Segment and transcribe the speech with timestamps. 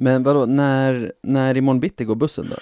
[0.00, 2.56] Men vadå, när, när imorgon bitti går bussen då?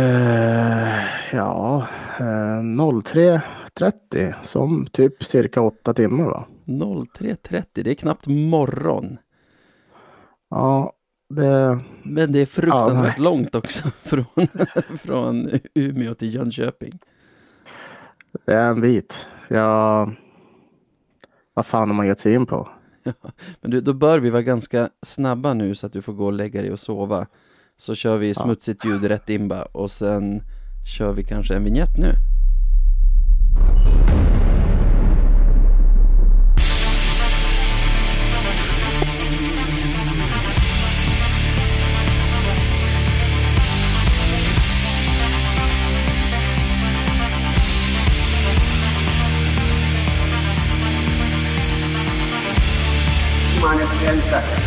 [0.00, 6.46] Eh, ja, eh, 03.30 som typ cirka åtta timmar va?
[6.64, 9.18] 03.30, det är knappt morgon.
[10.50, 10.92] Ja,
[11.28, 11.80] det...
[12.02, 14.26] Men det är fruktansvärt Ja, långt också från,
[15.02, 16.98] från Umeå till Jönköping.
[18.44, 19.26] Det är en bit.
[19.48, 20.10] Ja,
[21.54, 22.68] vad fan har man gett sig in på?
[23.60, 26.32] Men du, då bör vi vara ganska snabba nu så att du får gå och
[26.32, 27.26] lägga dig och sova.
[27.76, 30.42] Så kör vi smutsigt ljud rätt in bara och sen
[30.98, 32.12] kör vi kanske en vignett nu.
[54.32, 54.58] Seconds.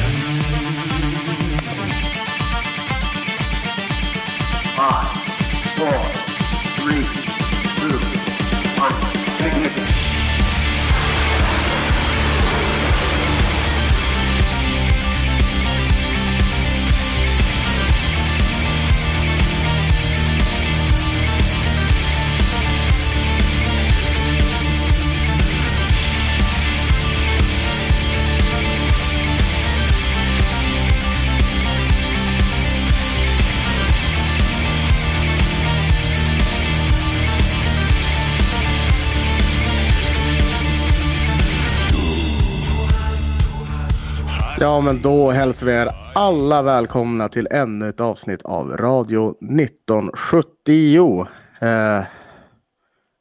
[44.66, 51.27] Ja, men då hälsar vi er alla välkomna till ännu ett avsnitt av Radio 1970.
[51.62, 52.04] Eh,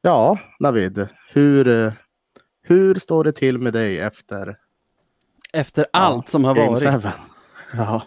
[0.03, 1.93] ja, Navid, hur, eh,
[2.63, 4.59] hur står det till med dig efter
[5.53, 6.83] Efter allt som har varit.
[6.83, 7.13] Seven?
[7.73, 8.03] Ja,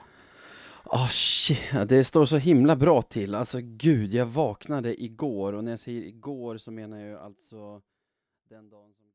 [0.85, 3.35] Åh shit, ja, det står så himla bra till.
[3.35, 7.81] Alltså gud, jag vaknade igår och när jag säger igår så menar jag alltså
[8.49, 9.05] den dagen som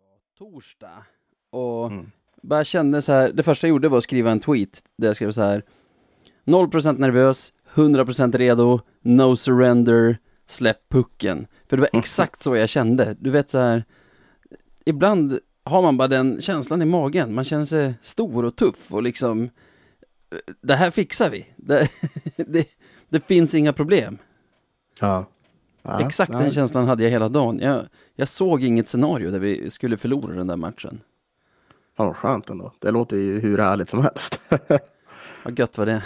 [0.00, 1.06] var torsdag.
[1.50, 2.10] Och Mm.
[2.42, 5.16] Bara kände så här, det första jag gjorde var att skriva en tweet där jag
[5.16, 5.62] skrev så här
[6.44, 11.46] 0% nervös, 100% redo, no surrender, släpp pucken.
[11.68, 13.16] För det var exakt så jag kände.
[13.20, 13.84] Du vet så här,
[14.84, 17.34] ibland har man bara den känslan i magen.
[17.34, 19.50] Man känner sig stor och tuff och liksom
[20.60, 21.46] det här fixar vi.
[21.56, 21.90] Det,
[22.36, 22.68] det,
[23.08, 24.18] det finns inga problem.
[25.00, 25.26] ja.
[25.82, 27.58] ja Exakt den känslan hade jag hela dagen.
[27.58, 31.00] Jag, jag såg inget scenario där vi skulle förlora den där matchen.
[31.96, 32.72] Ja, vad skönt ändå.
[32.78, 34.40] Det låter ju hur härligt som helst.
[35.44, 36.02] Vad gött var det?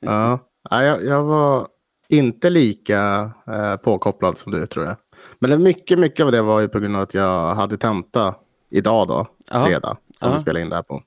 [0.00, 0.38] ja,
[0.70, 1.68] jag, jag var
[2.08, 4.96] inte lika eh, påkopplad som du tror jag.
[5.38, 8.34] Men mycket, mycket av det var ju på grund av att jag hade tenta
[8.70, 9.64] idag då, Ja.
[9.64, 10.34] fredag, som Ja.
[10.34, 11.02] vi spelade in det här på.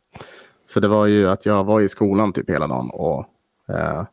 [0.69, 3.25] Så det var ju att jag var i skolan typ hela dagen och,
[3.69, 4.03] eh,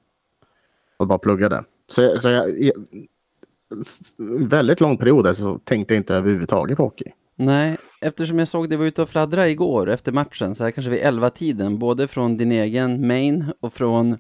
[0.97, 1.65] och bara pluggade.
[1.89, 2.49] Så, så jag,
[4.19, 7.13] en väldigt lång period så tänkte jag inte överhuvudtaget på hockey.
[7.37, 10.91] Nej, eftersom jag såg det var ute och fladdra igår efter matchen, så här kanske
[10.91, 14.19] vid 11 tiden, både från din egen main och från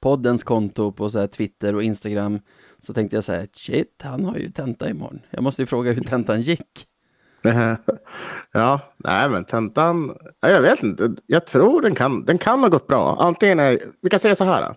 [0.00, 2.40] poddens konto på så här Twitter och Instagram,
[2.78, 5.20] så tänkte jag så här, shit, han har ju tenta imorgon.
[5.30, 6.86] Jag måste ju fråga hur tentan gick.
[8.52, 11.14] ja, nej men tentan, jag vet inte.
[11.26, 13.16] Jag tror den kan, den kan ha gått bra.
[13.20, 14.74] Antingen är, vi kan säga så här.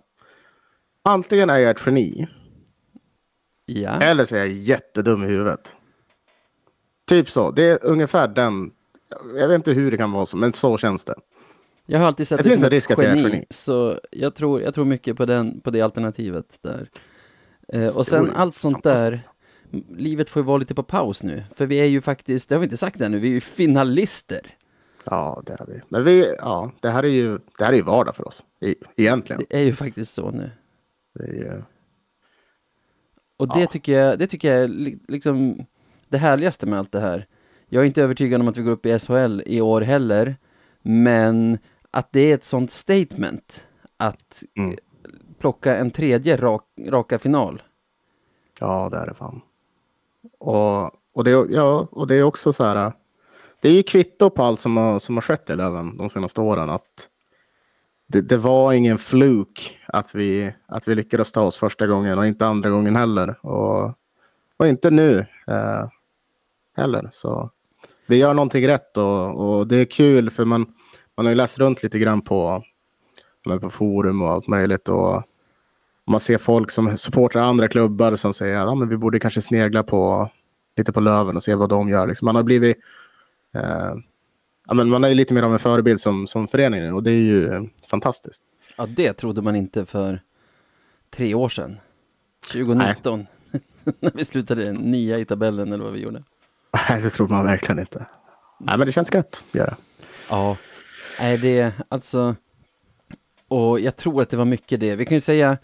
[1.03, 2.27] Antingen är jag ett geni
[3.65, 5.75] Ja, eller så är jag jättedum i huvudet.
[7.11, 7.51] Typ så.
[7.51, 8.71] Det är ungefär den.
[9.35, 11.15] Jag vet inte hur det kan vara så, men så känns det.
[11.85, 13.45] jag har alltid sett Det det, finns som en ett är geni, geni.
[13.49, 16.89] så jag tror, jag tror mycket på, den, på det alternativet där.
[17.67, 19.21] Eh, och sen allt sånt där,
[19.97, 22.59] livet får ju vara lite på paus nu, för vi är ju faktiskt, det har
[22.59, 24.55] vi inte sagt ännu, vi är ju finalister.
[25.03, 25.81] Ja, det har vi.
[25.89, 28.45] Men vi, ja, det här är ju, det här är ju vardag för oss.
[28.61, 29.41] E- Egentligen.
[29.49, 30.51] Det är ju faktiskt så nu.
[31.15, 31.61] Det är ju,
[33.37, 33.67] Och det Ja.
[33.67, 35.65] tycker jag, det tycker jag är li- liksom
[36.11, 37.25] det härligaste med allt det här.
[37.69, 40.35] Jag är inte övertygad om att vi går upp i SHL i år heller,
[40.81, 41.57] men
[41.91, 43.67] att det är ett sånt statement
[43.97, 44.75] att Mm.
[45.39, 47.61] plocka en tredje rak, raka final.
[48.59, 49.41] Ja, det är det fan.
[50.39, 52.93] Och, och, det, ja, och det är också så här.
[53.61, 56.41] Det är ju kvitto på allt som har, som har skett i Löven de senaste
[56.41, 56.69] åren.
[56.69, 57.09] Att
[58.07, 62.27] det, det var ingen fluk att vi, att vi lyckades ta oss första gången och
[62.27, 63.45] inte andra gången heller.
[63.45, 63.93] Och,
[64.57, 65.87] och inte nu eh,
[66.81, 67.09] heller.
[67.11, 67.49] Så
[68.07, 70.73] vi gör någonting rätt och, och det är kul för man,
[71.17, 72.63] man har ju läst runt lite grann på,
[73.61, 74.89] på forum och allt möjligt.
[74.89, 75.23] Och,
[76.11, 79.41] man ser folk som supportar andra klubbar som säger att ja, men vi borde kanske
[79.41, 80.29] snegla på
[80.77, 82.07] lite på Löven och se vad de gör.
[82.07, 82.77] Liksom man har blivit,
[83.53, 83.93] eh,
[84.67, 87.11] ja, men man är lite mer av en förebild som, som förening nu och det
[87.11, 88.43] är ju fantastiskt.
[88.77, 90.21] Ja, det trodde man inte för
[91.09, 91.77] tre år sedan.
[92.51, 93.27] 2019.
[93.99, 96.23] När vi slutade nia i tabellen eller vad vi gjorde.
[96.89, 98.05] Nej, det tror man verkligen inte.
[98.59, 99.43] Nej, men det känns gött.
[99.49, 99.75] att göra.
[100.29, 100.57] Ja,
[101.19, 102.35] nej det, alltså,
[103.47, 104.95] och jag tror att det var mycket det.
[104.95, 105.57] Vi kan ju säga,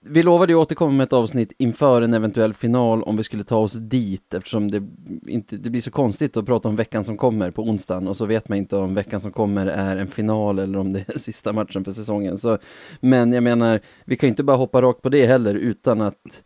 [0.00, 3.56] vi lovade ju återkomma med ett avsnitt inför en eventuell final om vi skulle ta
[3.56, 4.82] oss dit eftersom det,
[5.26, 8.26] inte, det blir så konstigt att prata om veckan som kommer på onsdagen och så
[8.26, 11.52] vet man inte om veckan som kommer är en final eller om det är sista
[11.52, 12.38] matchen för säsongen.
[12.38, 12.58] Så,
[13.00, 16.42] men jag menar, vi kan ju inte bara hoppa rakt på det heller utan att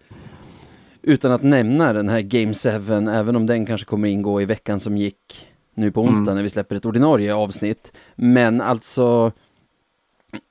[1.07, 2.69] utan att nämna den här Game 7,
[3.11, 6.49] även om den kanske kommer ingå i veckan som gick nu på onsdag när vi
[6.51, 7.93] släpper ett ordinarie avsnitt.
[8.15, 9.33] Men alltså,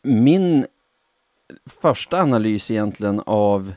[0.01, 0.65] min
[1.65, 3.73] första analys egentligen av,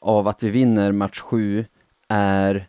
[0.00, 1.64] av att vi vinner match 7
[2.08, 2.66] är,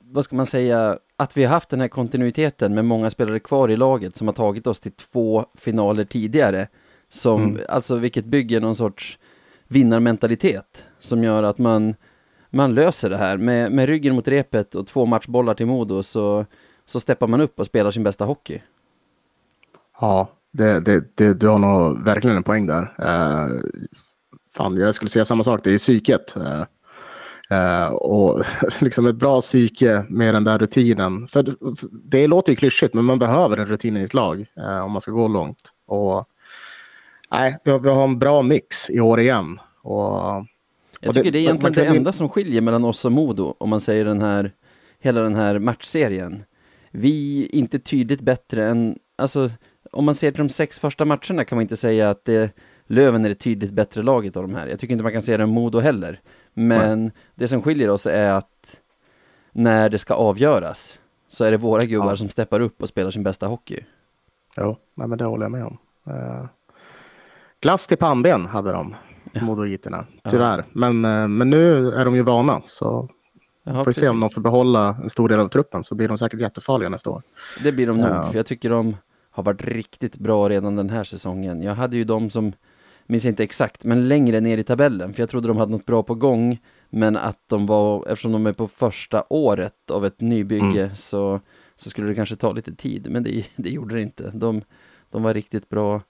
[0.00, 3.68] vad ska man säga, att vi har haft den här kontinuiteten med många spelare kvar
[3.68, 6.68] i laget som har tagit oss till två finaler tidigare.
[7.08, 7.62] Som, Mm.
[7.68, 9.18] alltså vilket bygger någon sorts
[9.68, 11.94] vinnarmentalitet som gör att man,
[12.50, 13.36] man löser det här.
[13.36, 16.46] Med, med ryggen mot repet och två matchbollar till Modo så,
[16.86, 18.62] så steppar man upp och spelar sin bästa hockey.
[20.00, 22.82] Ja, det, det, det, du har nog verkligen en poäng där.
[22.82, 23.60] Uh,
[24.56, 26.36] fan, jag skulle säga samma sak, det är psyket.
[26.36, 26.64] Uh,
[27.52, 28.44] uh, och
[28.80, 31.28] liksom ett bra psyke med den där rutinen.
[31.28, 31.44] För,
[31.76, 34.46] för det låter ju klyschigt, men man behöver en rutin i ett lag
[34.84, 35.72] om man ska gå långt.
[35.86, 36.28] Och,
[37.30, 39.60] nej, vi, har, vi har en bra mix i år igen.
[39.82, 40.46] Och,
[41.00, 43.70] jag tycker det- det, är egentligen det enda som skiljer mellan oss och Modo, om
[43.70, 44.52] man säger den här,
[44.98, 46.44] hela den här matchserien.
[46.90, 49.50] Vi är inte tydligt bättre än, alltså,
[49.92, 52.56] om man ser till de sex första matcherna kan man inte säga att det,
[52.86, 54.66] Löven är det tydligt bättre laget av de här.
[54.66, 56.20] Jag tycker inte man kan säga det om Modo heller.
[56.54, 58.80] Men det som skiljer oss är att
[59.52, 60.98] när det ska avgöras
[61.28, 62.16] så är det våra gubbar Ja.
[62.16, 63.80] som steppar upp och spelar sin bästa hockey.
[64.56, 64.76] nej,
[65.08, 65.78] men det håller jag med om.
[66.08, 66.44] Uh,
[67.60, 68.94] glass till pannben hade de,
[69.42, 70.04] modoiterna.
[70.30, 70.64] Tyvärr.
[70.72, 72.62] Men, eh, men nu är de ju vana.
[72.66, 73.08] Så
[73.64, 76.08] Ja, får vi se om de får behålla en stor del av truppen så blir
[76.08, 77.22] de säkert jättefarliga nästa år.
[77.62, 78.26] Det blir de nog, Ja.
[78.26, 78.96] för jag tycker de
[79.30, 81.62] har varit riktigt bra redan den här säsongen.
[81.62, 82.52] Jag hade ju de som,
[83.06, 86.02] minns inte exakt, men längre ner i tabellen, för jag trodde de hade något bra
[86.02, 86.58] på gång,
[86.90, 91.40] men att de var, eftersom de är på första året av ett nybygge, så,
[91.76, 94.30] så skulle det kanske ta lite tid, men det, det gjorde det inte.
[94.34, 94.62] De,
[95.10, 96.00] de var riktigt bra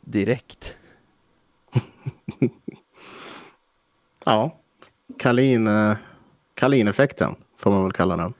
[0.00, 0.76] direkt.
[4.24, 4.56] Ja,
[5.18, 5.96] Kalin, eh,
[6.54, 8.34] Kalin-effekten får man väl kalla den.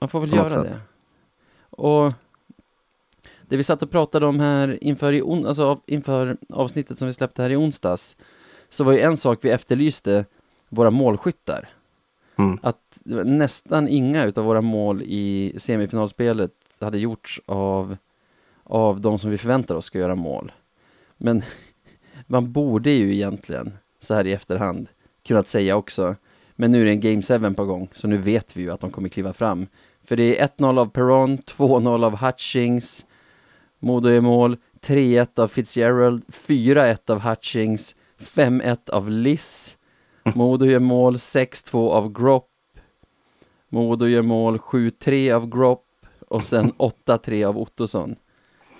[0.00, 0.62] Man får väl göra sätt.
[0.62, 0.80] det.
[1.70, 2.12] Och
[3.48, 7.06] det vi satt och pratade om här inför, i on- alltså av- inför avsnittet som
[7.06, 8.16] vi släppte här i onsdags,
[8.68, 10.24] så var ju en sak vi efterlyste
[10.68, 11.68] våra målskyttar.
[12.36, 12.58] Mm.
[12.62, 17.96] Att nästan inga utav våra mål i semifinalspelet hade gjorts av,
[18.64, 20.52] av de som vi förväntar oss ska göra mål.
[21.16, 21.42] Men
[22.26, 24.88] man borde ju egentligen, så här i efterhand,
[25.22, 26.16] kunnat säga också,
[26.56, 28.80] men nu är det en Game 7 på gång, så nu vet vi ju att
[28.80, 29.66] de kommer kliva fram.
[30.04, 33.06] För det är 1-0 av Perron, 2-0 av Hutchings,
[33.78, 39.76] Modo är mål, 3-1 av Fitzgerald, 4-1 av Hutchings, 5-1 av Liss,
[40.34, 42.50] Modo gör mål, 6-2 av Gropp,
[43.68, 45.86] Modo gör mål, 7-3 av Gropp
[46.28, 46.72] och sen
[47.06, 48.16] 8-3 av Ottosson.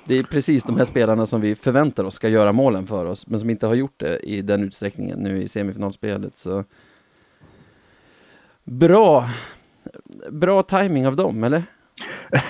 [0.08, 3.26] Det är precis de här spelarna som vi förväntar oss ska göra målen för oss,
[3.26, 6.36] men som inte har gjort det i den utsträckningen nu i semifinalspelet.
[6.36, 6.64] Så
[8.64, 9.28] bra,
[10.30, 11.64] bra timing av dem, eller?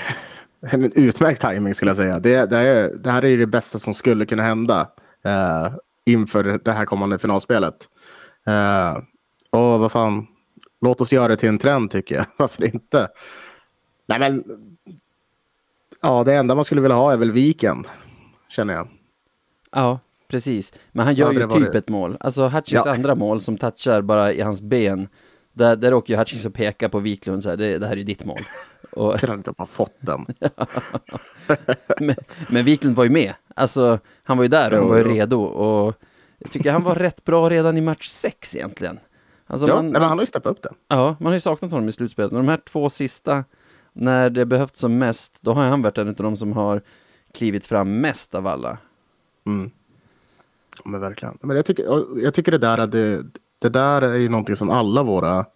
[0.61, 2.19] En utmärkt timing skulle jag säga.
[2.19, 4.89] Det, det, är, det här är ju det bästa som skulle kunna hända
[5.25, 5.73] eh,
[6.05, 7.75] inför det här kommande finalspelet.
[8.47, 8.97] Eh,
[9.51, 10.27] och vad fan,
[10.81, 12.27] låt oss göra det till en trend tycker jag.
[12.37, 13.09] Varför inte?
[14.07, 14.45] Nej men,
[16.03, 17.85] ja det enda man skulle vilja ha är väl viken,
[18.49, 18.89] känner jag.
[19.73, 19.99] Ja,
[20.29, 20.73] precis.
[20.93, 21.79] Men han gör Ja, ju typ det.
[21.79, 22.17] ett mål.
[22.21, 22.95] Alltså Hutchings Ja.
[22.95, 25.09] andra mål som touchar bara i hans ben.
[25.53, 27.97] Där, där åker ju Hutchings och pekar på Wiklund så här, det, det här är
[27.97, 28.41] ju ditt mål.
[28.93, 30.27] Och, Kunde han inte ha fått den?
[32.01, 32.17] men,
[32.49, 33.35] men Wiklund var ju med.
[33.55, 35.41] Alltså, han var ju där och han var ju redo.
[35.43, 35.95] Och
[36.39, 38.99] jag tycker han var rätt bra redan i match sex egentligen.
[39.47, 40.71] Alltså Ja, man, nej, men han har ju steppat upp det.
[40.89, 42.33] ja, man har ju saknat honom i slutspelet.
[42.33, 43.45] Men de här två sista,
[43.97, 46.83] när det behövts som mest, då har han varit en av de som har
[47.33, 48.79] klivit fram mest av alla.
[49.47, 49.71] Mm.
[50.85, 51.39] Men verkligen.
[51.41, 53.25] Men jag, tycker, jag tycker det där, är det,
[53.59, 55.47] det där är ju någonting som alla våra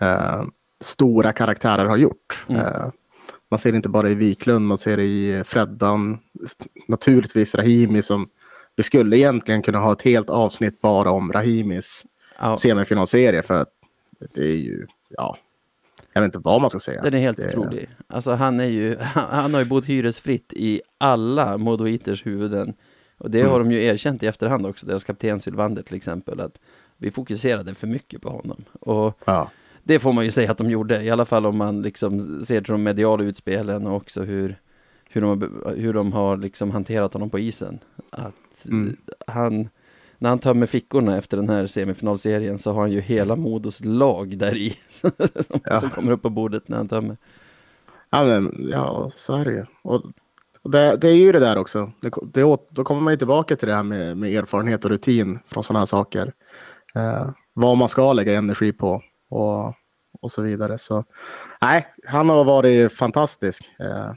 [0.00, 0.44] eh,
[0.80, 2.46] stora karaktärer har gjort.
[2.48, 2.60] Mm.
[2.60, 2.86] Eh,
[3.48, 6.18] man ser det inte bara i Wiklund, man ser det i Freddan,
[6.88, 8.28] naturligtvis Rahimi som
[8.76, 12.04] vi skulle egentligen kunna ha ett helt avsnitt bara om Rahimis
[12.38, 13.68] Ja, semifinalserie för att
[14.34, 15.36] det är ju, ja,
[16.14, 17.02] jag vet inte vad man ska säga.
[17.02, 17.88] Den är helt Det- otrolig.
[18.06, 22.74] Alltså han är ju, han, har ju bott hyresfritt i alla Modoiters huvuden.
[23.18, 23.52] Och det Mm.
[23.52, 26.58] har de ju erkänt i efterhand också, deras kapten Sylvander till exempel, att
[26.96, 28.64] vi fokuserade för mycket på honom.
[28.80, 29.50] Och Ja.
[29.82, 32.60] det får man ju säga att de gjorde, i alla fall om man liksom ser
[32.60, 34.56] till de mediala utspelen och också hur,
[35.10, 37.78] hur de hur de har liksom hanterat honom på isen.
[38.10, 38.96] Att Mm.
[39.26, 39.68] han,
[40.24, 44.38] när han tömmer fickorna efter den här semifinalserien så har han ju hela Modos lag
[44.38, 45.10] där i som,
[45.64, 45.80] Ja.
[45.80, 47.16] som kommer upp på bordet när han tömmer.
[48.10, 49.64] Ja, men, ja, så är det ju.
[49.82, 50.02] Och,
[50.62, 51.92] och det, det är ju det där också.
[52.00, 55.38] Det, det, då kommer man ju tillbaka till det här med, med erfarenhet och rutin
[55.46, 56.32] från sådana här saker.
[56.94, 59.74] Eh, vad man ska lägga energi på och,
[60.20, 60.78] och så vidare.
[60.78, 61.04] Så
[61.62, 63.64] nej, han har varit fantastisk.
[63.78, 64.12] Eh,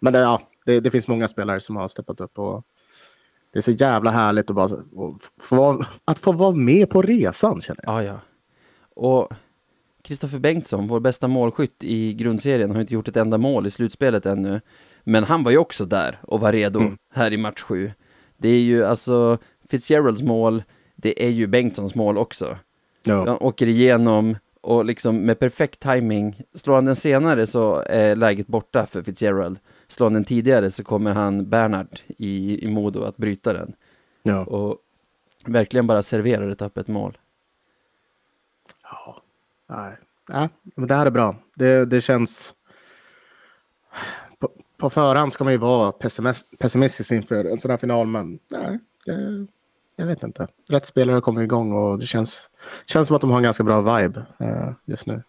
[0.00, 2.64] men det, ja, det, det finns många spelare som har steppat upp och
[3.54, 4.80] det är så jävla härligt att, bara, att,
[5.40, 7.94] få, vara- att få vara med på resan känner jag.
[7.94, 8.20] Ja, ja.
[8.96, 9.32] Och
[10.02, 14.26] Kristoffer Bengtsson, vår bästa målskytt i grundserien, har inte gjort ett enda mål i slutspelet
[14.26, 14.60] ännu.
[15.04, 16.98] Men han var ju också där och var redo Mm.
[17.14, 17.92] här i match sju.
[18.36, 20.62] Det är ju alltså Fitzgeralds mål,
[20.96, 22.56] det är ju Bengtssons mål också.
[23.02, 23.18] Ja.
[23.26, 28.46] Han åker igenom och liksom med perfekt timing Slår han den senare så är läget
[28.46, 29.58] borta för Fitzgerald.
[29.98, 33.74] Han den tidigare så kommer han Bernhard i, i Modo att bryta den.
[34.22, 34.44] Ja.
[34.44, 34.78] Och
[35.46, 37.18] verkligen bara serverar ett öppet mål.
[38.82, 39.22] Ja,
[39.66, 39.96] nej.
[40.28, 41.36] Ja, men det här är bra.
[41.54, 42.54] Det, det känns...
[44.38, 48.38] På, på förhand ska man ju vara pessimis- pessimistisk inför en sån här final, men
[48.48, 49.46] nej, det,
[49.96, 50.48] jag vet inte.
[50.70, 52.50] Rätt spelare har kommit igång och det känns,
[52.86, 55.22] känns som att de har en ganska bra vibe eh, just nu.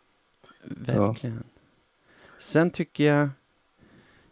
[0.63, 1.43] Verkligen.
[2.39, 3.29] Sen tycker jag,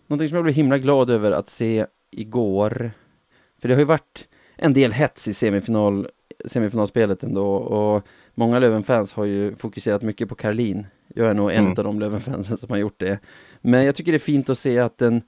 [0.08, 2.92] någonting som jag blev himla glad över att se igår,
[3.62, 6.08] för det har ju varit en del hets i semifinal,
[6.46, 10.88] semifinalspelet ändå och många Löven-fans har ju fokuserat mycket på Karlin.
[11.16, 11.70] Jag är nog en Mm.
[11.78, 13.20] av de Löven-fansen som har gjort det.
[13.62, 15.22] Men jag tycker det är fint att se att den,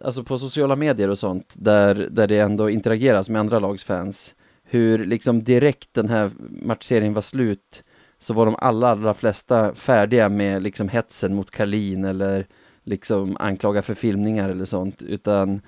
[0.00, 4.34] alltså på sociala medier och sånt, där, där det ändå interageras med andra lags fans,
[4.64, 6.30] hur liksom direkt den här
[6.62, 7.84] matchserien var slut
[8.18, 12.46] så var de alla, allra flesta färdiga med liksom hetsen mot Karlin eller
[12.84, 15.60] liksom anklaga för filmningar eller sånt, utan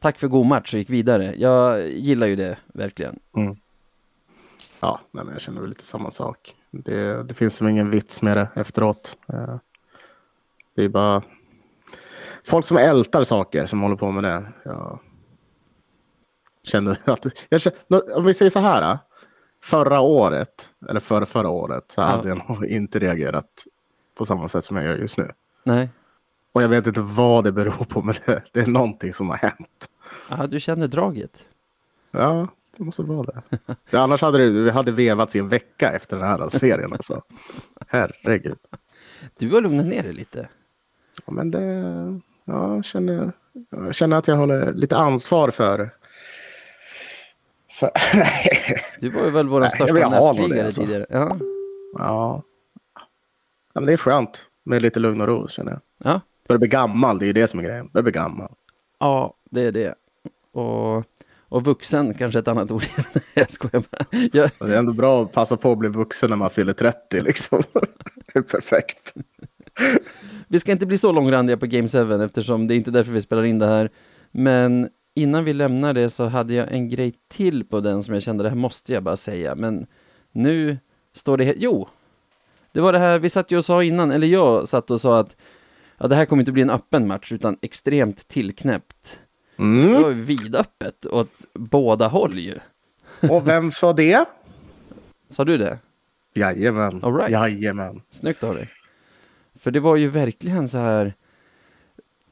[0.00, 1.34] tack för god match och gick vidare.
[1.36, 3.18] Jag gillar ju det verkligen.
[4.80, 6.54] Ja, nej, men jag känner väl lite samma sak.
[6.70, 9.16] Det, det finns som ingen vits med det efteråt.
[9.28, 9.56] Eh,
[10.74, 11.22] Det är bara
[12.44, 14.44] folk som ältar saker som håller på med det.
[14.64, 14.98] Jag
[16.62, 18.92] känner att, jag känner, om vi säger så här.
[18.92, 18.98] eh,
[19.62, 23.64] Förra året, eller för förra året, så hade jag nog inte reagerat
[24.14, 25.30] på samma sätt som jag gör just nu.
[25.64, 25.88] Nej,
[26.56, 29.36] Och jag vet inte vad det beror på, men det, det är någonting som har
[29.36, 29.90] hänt.
[30.28, 31.44] ja, du känner draget.
[32.10, 33.58] Ja, det måste vara det.
[33.90, 36.92] det annars hade det, vi hade vevats i en vecka efter den här serien.
[36.92, 37.22] Alltså.
[37.86, 38.58] Herregud.
[39.38, 40.48] Du har lugnat ner dig lite.
[41.26, 41.62] Ja, men det,
[42.44, 43.32] ja, jag, känner,
[43.70, 45.90] jag känner att jag håller lite ansvar för...
[47.72, 47.90] för.
[49.00, 50.80] Du var ju väl vår största nätkrigare alltså.
[50.80, 51.06] tidigare.
[51.08, 51.36] Ja.
[51.98, 52.42] Ja.
[52.94, 55.80] ja, men det är skönt med lite lugn och ro känner jag.
[56.12, 57.88] ja, Börjar bli gammal, det är ju det som är grejen.
[57.92, 58.52] Börjar bli gammal.
[59.00, 59.94] ja, det är det.
[60.52, 61.04] Och,
[61.48, 62.82] och vuxen kanske ett annat ord.
[63.34, 64.04] jag skojar bara.
[64.32, 67.20] Jag, Det är ändå bra att passa på att bli vuxen när man fyller 30
[67.22, 67.62] liksom.
[68.32, 69.14] Det är perfekt.
[70.48, 73.20] Vi ska inte bli så långrandiga på Game 7 eftersom det är inte därför vi
[73.20, 73.90] spelar in det här.
[74.30, 78.22] Men innan vi lämnar det så hade jag en grej till på den som jag
[78.22, 79.54] kände, det här måste jag bara säga.
[79.54, 79.86] Men
[80.32, 80.78] nu
[81.14, 81.54] står det.
[81.56, 81.88] Jo!
[82.72, 85.20] Det var det här, vi satt ju och sa innan, eller jag satt och sa
[85.20, 85.36] att
[85.98, 89.20] ja, det här kommer inte bli en öppen match utan extremt tillknäppt.
[89.56, 90.02] Det Mm.
[90.02, 92.54] var ju vidöppet åt båda håll ju.
[93.30, 94.24] Och vem sa det?
[95.28, 95.78] Sa du det?
[96.34, 97.04] Jajamän.
[97.04, 97.30] All right.
[97.30, 98.02] Jajamän.
[98.10, 98.68] Snyggt av dig.
[99.58, 101.14] För det var ju verkligen så här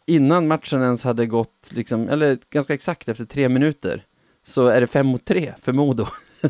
[0.06, 4.04] innan matchen ens hade gått, liksom, eller ganska exakt efter tre minuter,
[4.44, 6.06] så är det fem mot tre för Modo.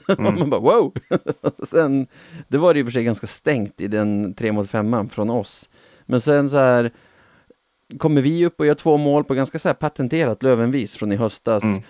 [0.09, 0.95] Och man bara wow!
[1.69, 2.07] sen,
[2.49, 5.31] det var det i och för sig ganska stängt i den tre mot femman från
[5.31, 5.69] oss.
[6.07, 6.91] Men sen så här
[7.99, 11.17] kommer vi upp och gör två mål på ganska så här patenterat Lövenvis från i
[11.17, 11.65] höstas.
[11.65, 11.83] Mm.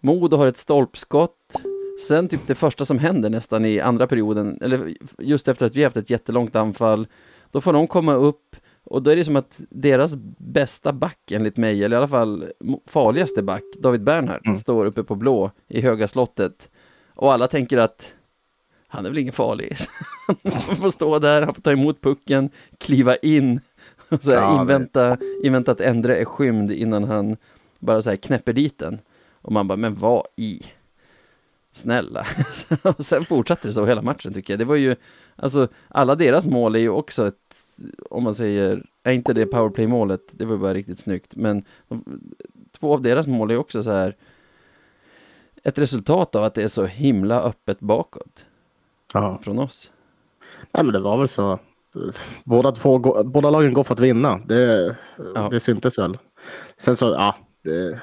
[0.00, 1.36] Modo har ett stolpskott.
[2.08, 5.84] Sen typ det första som händer nästan i andra perioden, eller just efter att vi
[5.84, 7.06] haft ett jättelångt anfall,
[7.50, 11.56] då får de komma upp och då är det som att deras bästa back enligt
[11.56, 12.44] mig, eller i alla fall
[12.86, 14.56] farligaste back, David Bernhardt, Mm.
[14.56, 16.70] står uppe på blå i höga slottet.
[17.14, 18.12] Och alla tänker att
[18.92, 19.76] han är väl ingen farlig.
[20.66, 23.60] han får stå där, han får ta emot pucken, kliva in
[24.08, 27.36] och så här, Ja, det- invänta, invänta att Endre är skymd innan han
[27.78, 28.98] bara så här knäpper dit den.
[29.32, 30.62] Och man bara, men vad i?
[31.72, 32.26] Snälla.
[32.82, 34.58] och sen fortsatte det så hela matchen tycker jag.
[34.58, 34.96] Det var ju,
[35.36, 37.34] alltså alla deras mål är ju också ett
[38.10, 41.64] om man säger, är inte det powerplay-målet, det var bara riktigt snyggt, men
[42.78, 44.16] två av deras mål är också så här
[45.64, 48.46] ett resultat av att det är så himla öppet bakåt
[49.12, 49.38] Ja.
[49.42, 49.90] från oss.
[50.72, 51.58] Nej, men det var väl så.
[52.44, 54.38] Båda, två, båda lagen går för att vinna.
[54.46, 54.96] Det,
[55.34, 55.48] Ja.
[55.50, 56.18] det syntes väl.
[56.76, 57.36] Sen så, ja.
[57.64, 58.00] Det,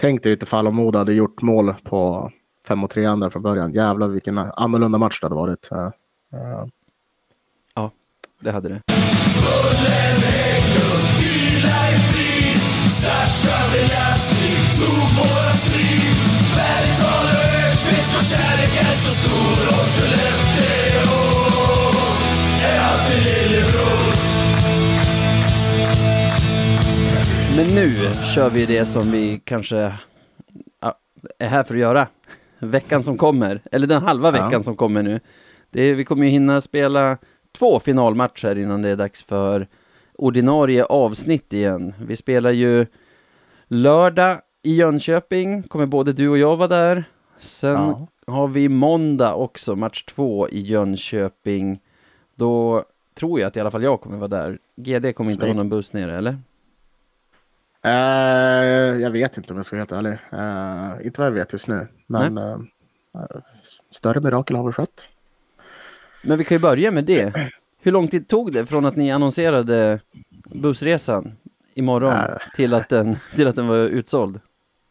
[0.00, 2.30] tänk dig ifall om Modo hade gjort mål på
[2.68, 3.72] 5 och 3 där från början.
[3.72, 5.68] Jävlar vilken annorlunda match det hade varit.
[5.72, 5.90] Eh,
[8.40, 8.82] Det hade det.
[27.56, 27.90] Men nu
[28.34, 29.92] kör vi det som vi kanske
[30.80, 30.94] ja,
[31.38, 32.06] är här för att göra.
[32.58, 34.62] Veckan som kommer, eller den halva veckan Ja.
[34.62, 35.20] som kommer nu.
[35.70, 37.18] Det är, vi kommer ju hinna spela
[37.58, 39.66] två finalmatcher innan det är dags för
[40.14, 41.94] ordinarie avsnitt igen.
[42.00, 42.86] Vi spelar ju
[43.66, 47.04] lördag i Jönköping, kommer både du och jag vara där.
[47.38, 48.06] Sen ja.
[48.26, 51.80] har vi måndag också, match två i Jönköping.
[52.34, 54.58] Då tror jag att i alla fall jag kommer vara där.
[54.76, 56.38] GD kommer inte ha någon buss nere, eller?
[57.82, 60.12] Eh, jag vet inte om jag ska vara helt ärlig.
[60.12, 61.88] Eh, inte vad jag vet just nu.
[62.06, 62.58] Men eh,
[63.90, 65.08] större mirakel har väl skett.
[66.24, 67.50] Men vi kan ju börja med det.
[67.80, 70.00] Hur lång tid tog det från att ni annonserade
[70.44, 71.36] bussresan
[71.74, 72.14] imorgon
[72.54, 74.40] till, att den, till att den var utsåld?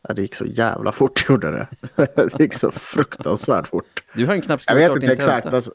[0.07, 1.67] Ja, det gick så jävla fort gjorde det.
[2.15, 4.03] det gick så fruktansvärt fort.
[4.13, 5.45] Du har en knappt Jag vet inte exakt.
[5.53, 5.73] Alltså,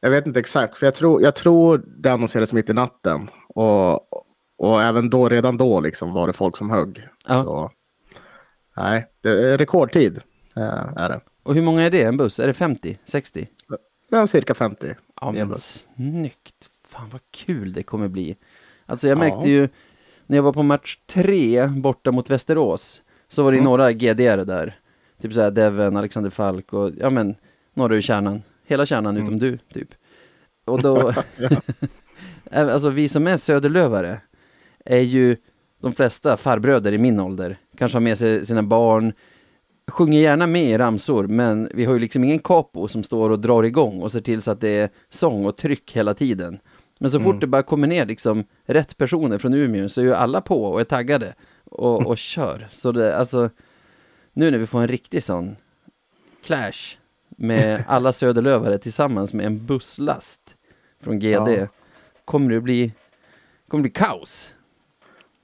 [0.00, 0.76] jag vet inte exakt.
[0.78, 3.30] För jag tror, jag tror det annonserades mitt i natten.
[3.48, 3.92] Och,
[4.58, 7.08] och även då, redan då liksom, var det folk som högg.
[7.28, 7.42] Ja.
[7.42, 7.70] Så,
[8.76, 10.20] nej, det är rekordtid.
[10.56, 11.20] eh, är det.
[11.42, 12.02] Och hur många är det?
[12.02, 12.40] En buss?
[12.40, 12.98] Är det 50?
[13.04, 13.48] 60?
[14.10, 14.94] Men cirka 50.
[15.20, 16.68] Ja, men snyggt.
[16.88, 18.36] Fan vad kul det kommer bli.
[18.86, 19.20] Alltså jag Ja.
[19.20, 19.68] märkte ju
[20.26, 23.64] när jag var på match tre borta mot Västerås så var det Mm.
[23.64, 24.78] några GDR där.
[25.22, 27.34] Typ såhär Devon, Alexander Falk och ja men
[27.74, 28.42] några ur kärnan.
[28.66, 29.24] Hela kärnan Mm.
[29.26, 29.88] utom du, typ.
[30.64, 31.12] Och då,
[32.50, 34.20] alltså vi som är söderlövare
[34.84, 35.36] är ju
[35.80, 37.56] de flesta farbröder i min ålder.
[37.78, 39.12] Kanske har med sig sina barn,
[39.90, 43.38] sjunger gärna med i ramsor, men vi har ju liksom ingen capo som står och
[43.40, 46.58] drar igång och ser till så att det är sång och tryck hela tiden.
[46.98, 47.40] Men så fort Mm.
[47.40, 50.80] det bara kommer ner liksom rätt personer från Umeå så är ju alla på och
[50.80, 51.34] är taggade
[51.80, 52.66] och, och kör.
[52.70, 53.50] Så det, alltså,
[54.32, 55.56] nu när vi får en riktig sån
[56.44, 56.96] clash
[57.28, 60.40] med alla söderlövare tillsammans med en busslast
[61.02, 61.66] från GD Ja.
[62.24, 62.92] kommer det bli,
[63.68, 64.50] kommer det bli kaos.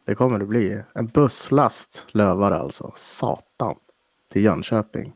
[0.07, 0.83] Det kommer det bli.
[0.95, 2.93] En busslast lövare alltså.
[2.97, 3.75] Satan.
[4.33, 5.13] Till Jönköping.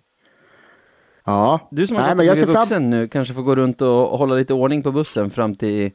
[1.25, 1.69] Ja.
[1.71, 4.19] Du som har Nej, men jag ser fram- vuxen nu kanske får gå runt och
[4.19, 5.91] hålla lite ordning på bussen fram till,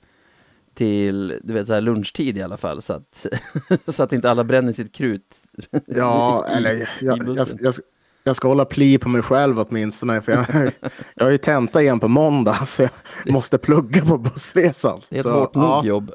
[0.74, 2.82] till du vet, så här lunchtid i alla fall.
[2.82, 3.26] Så att,
[3.88, 5.38] så att inte alla bränner sitt krut.
[5.86, 7.74] Ja, i- eller jag, jag, jag,
[8.24, 10.22] jag ska hålla pli på mig själv åtminstone.
[10.22, 10.46] För jag,
[11.16, 12.92] jag har ju tenta igen på måndag så jag
[13.34, 15.02] måste plugga på bussresan.
[15.10, 16.12] Det är ett så, hårt nog ja, jobb.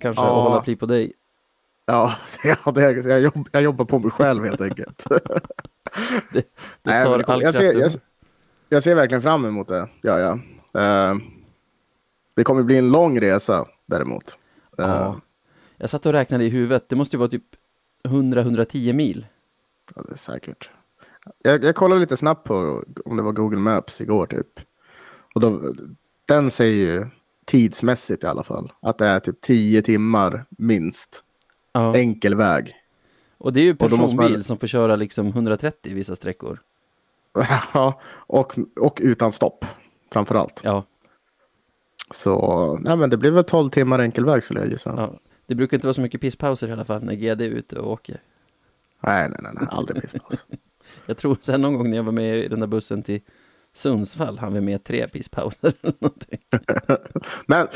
[0.00, 0.26] Kanske Ja.
[0.38, 1.12] att hålla pli på dig.
[1.86, 2.12] Ja,
[2.44, 5.04] ja det, är- jag, jobb, jag jobbar på mig själv helt enkelt.
[5.08, 5.22] Det
[6.32, 6.44] Nej,
[6.82, 7.90] men tar det kommer- all jag, ser, jag,
[8.68, 9.88] jag ser verkligen fram emot det.
[10.02, 10.38] Ja, ja.
[10.82, 11.14] Eh,
[12.36, 14.38] det kommer bli en lång resa däremot.
[14.78, 15.20] Eh, Ja.
[15.78, 16.88] Jag satt och räknade i huvudet.
[16.88, 17.44] Det måste ju vara typ
[18.04, 19.26] 100-110 mil.
[19.94, 20.70] Ja, det är säkert.
[21.42, 24.60] Jag, jag kollade lite snabbt på om det var Google Maps igår typ.
[25.34, 25.74] Och då,
[26.26, 27.06] den säger ju
[27.44, 31.22] tidsmässigt i alla fall att det är typ 10 timmar minst
[31.72, 31.94] Ja.
[31.96, 32.74] enkel väg.
[33.38, 36.60] Och det är ju personbil man- som får köra liksom 130 vissa sträckor.
[37.74, 39.64] Ja, och, och utan stopp
[40.12, 40.60] framför allt.
[40.64, 40.84] Ja,
[42.10, 44.94] Så nej, men det blir väl 12 timmar enkel väg skulle jag gissa.
[44.96, 45.20] ja.
[45.46, 47.92] Det brukar inte vara så mycket pisspauser i alla fall när GD är ute och
[47.92, 48.20] åker.
[49.00, 50.44] Nej, nej, nej, nej, aldrig pisspaus.
[51.06, 53.20] Jag tror sen någon gång när jag var med i den där bussen till
[53.74, 56.40] Sundsvall han vi med tre pisspauser eller någonting.
[57.46, 57.68] Men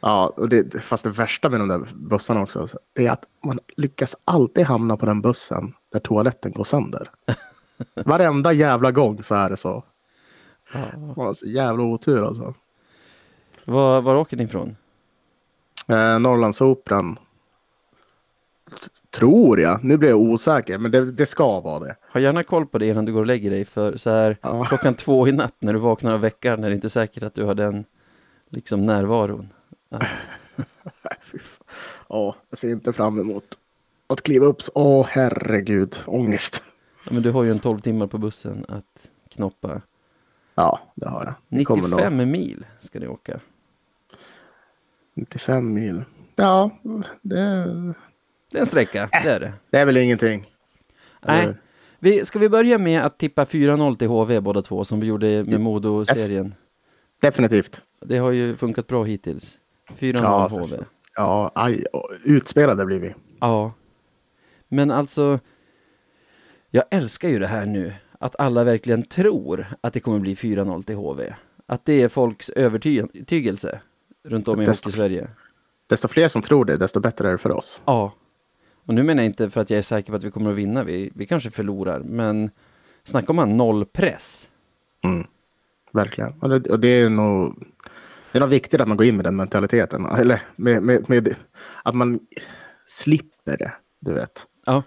[0.00, 3.58] ja, och det, fast det värsta med de där bussarna också, det är att man
[3.76, 7.10] lyckas alltid hamna på den bussen där toaletten går sönder.
[8.04, 9.84] Varenda jävla gång så är det så.
[10.72, 10.98] Ja.
[10.98, 12.54] Man har så jävla otur alltså.
[13.68, 14.76] Var, var åker ni ifrån?
[15.88, 17.18] Eh, Norrlandsoperan.
[19.10, 19.84] Tror jag.
[19.84, 21.96] Nu blir jag osäker, men det, det ska vara det.
[22.12, 24.64] Ha gärna koll på det innan du går och lägger dig för så här Ja.
[24.64, 27.44] klockan två i natt när du vaknar av veckan är det inte säkert att du
[27.44, 27.84] har den
[28.48, 29.48] liksom närvaron.
[29.88, 30.00] Ja.
[32.08, 33.44] Ja, jag ser inte fram emot
[34.06, 34.62] att kliva upp.
[34.62, 35.96] så- Åh, herregud.
[36.06, 36.62] Ångest.
[37.04, 39.80] Ja, men du har ju en 12 timmar på bussen att knoppa.
[40.54, 41.34] Ja, det har jag.
[41.58, 43.40] Det kommer nog- 95 mil ska ni åka.
[45.18, 46.04] 95 mil.
[46.36, 46.70] Ja,
[47.22, 47.36] det,
[48.50, 49.52] Det är en sträcka, det är det.
[49.70, 50.46] det är väl ingenting.
[51.26, 51.54] Nej.
[51.98, 55.44] Vi, ska vi börja med att tippa 4-0 till HV båda två, som vi gjorde
[55.44, 56.54] med Modo-serien?
[57.20, 57.82] Definitivt.
[58.00, 59.58] Det har ju funkat bra hittills.
[59.98, 60.76] 4-0 Ja, HV.
[61.16, 61.84] Ja, aj,
[62.24, 63.14] utspelade blir vi.
[63.40, 63.72] Ja.
[64.68, 65.40] Men alltså,
[66.70, 67.92] jag älskar ju det här nu.
[68.18, 71.34] Att alla verkligen tror att det kommer bli 4-0 till HV.
[71.66, 73.80] Att det är folks övertygelse
[74.28, 75.28] runt om i Desto- Hockey-Sverige.
[75.86, 77.82] Desto fler som tror det, desto bättre är det för oss.
[77.84, 78.12] Ja.
[78.86, 80.56] Och nu menar jag inte för att jag är säker på att vi kommer att
[80.56, 80.84] vinna.
[80.84, 82.00] Vi, vi kanske förlorar.
[82.00, 82.50] Men
[83.04, 84.48] snacka om att ha noll press.
[85.04, 85.26] Mm.
[85.92, 86.34] Verkligen.
[86.40, 87.64] Och det, och det är nog
[88.32, 90.06] det är nog viktigt att man går in med den mentaliteten.
[90.06, 91.34] Eller med, med, med
[91.82, 92.20] att man
[92.86, 94.46] slipper det, du vet.
[94.66, 94.82] Ja.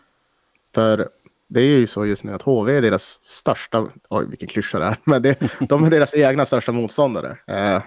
[0.74, 1.10] För
[1.48, 4.86] det är ju så just nu att HV är deras största, oj vilken klyscha det
[4.86, 7.38] är, men det, de är deras egna största motståndare.
[7.48, 7.82] Eh,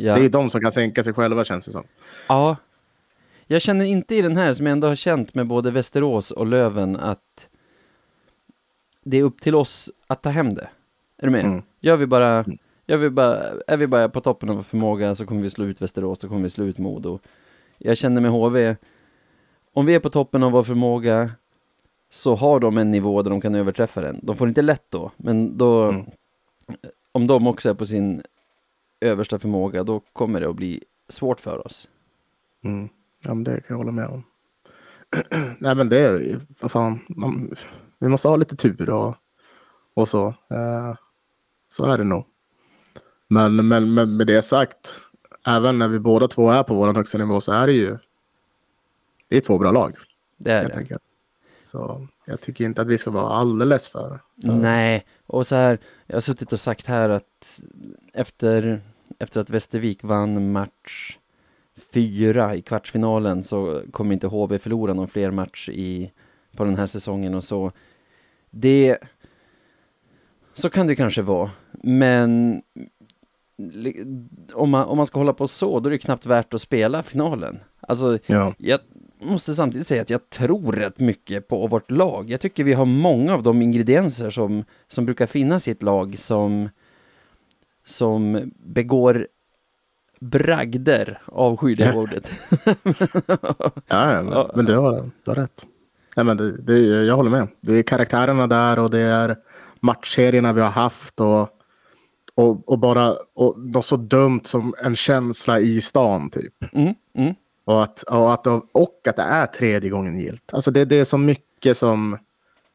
[0.00, 0.14] Ja.
[0.18, 1.84] Det är de som kan sänka sig själva känns det som.
[2.28, 2.56] Ja.
[3.46, 6.46] Jag känner inte i den här som jag ändå har känt med både Västerås och
[6.46, 7.48] Löven att
[9.04, 10.68] det är upp till oss att ta hem det.
[11.18, 11.44] Är du med?
[11.44, 11.62] Mm.
[11.80, 12.44] Gör vi bara,
[12.86, 15.64] gör vi bara, är vi bara på toppen av vår förmåga så kommer vi slå
[15.64, 17.18] ut Västerås, då kommer vi slå ut Modo.
[17.78, 18.76] Jag känner med HV,
[19.72, 21.30] om vi är på toppen av vår förmåga
[22.10, 24.20] så har de en nivå där de kan överträffa den.
[24.22, 26.06] De får inte lätt då, men då, Mm.
[27.12, 28.22] om de också är på sin
[29.00, 31.88] översta förmåga, då kommer det att bli svårt för oss.
[32.64, 32.88] Mm.
[33.24, 34.24] Ja, men det kan jag hålla med om.
[35.58, 36.98] Nej, men det är ju- vad fan.
[37.08, 37.54] Man,
[37.98, 39.14] vi måste ha lite tur och,
[39.94, 40.26] och så.
[40.50, 40.94] Eh,
[41.68, 42.24] så är det nog.
[43.28, 45.00] Men, men, men med det sagt,
[45.46, 47.98] även när vi båda två är på vår högsta nivå så är det ju.
[49.28, 49.96] Det är två bra lag
[50.36, 50.76] Det är det.
[50.76, 51.02] enkelt.
[51.70, 54.20] Så jag tycker inte att vi ska vara alldeles för.
[54.42, 57.60] för Nej, och så här, jag har suttit och sagt här att
[58.12, 58.80] efter,
[59.18, 61.18] efter att Västervik vann match
[61.92, 66.12] fyra i kvartsfinalen så kommer inte HV förlora någon fler match i,
[66.56, 67.72] på den här säsongen och så.
[68.50, 68.98] Det,
[70.54, 72.62] så kan det kanske vara, men
[74.52, 77.02] om man, om man ska hålla på så, då är det knappt värt att spela
[77.02, 77.58] finalen.
[77.80, 78.80] Alltså, Ja, jag
[79.20, 82.30] måste samtidigt säga att jag tror rätt mycket på vårt lag.
[82.30, 86.18] Jag tycker vi har många av de ingredienser som, som brukar finnas i ett lag
[86.18, 86.68] som,
[87.84, 89.28] som begår
[90.20, 92.30] bragder, avskyr det ordet.
[93.86, 95.66] ja, men, men du, har, du har rätt.
[96.16, 97.48] Nej, men det, det, jag håller med.
[97.60, 99.36] Det är karaktärerna där och det är
[99.80, 101.48] matchserierna vi har haft och,
[102.34, 106.54] och, och bara och något så dumt som en känsla i stan typ.
[106.72, 107.34] Mm, mm.
[107.68, 110.54] Och att, och att, och att det är tredje gången gilt.
[110.54, 112.18] Alltså det, det är så mycket som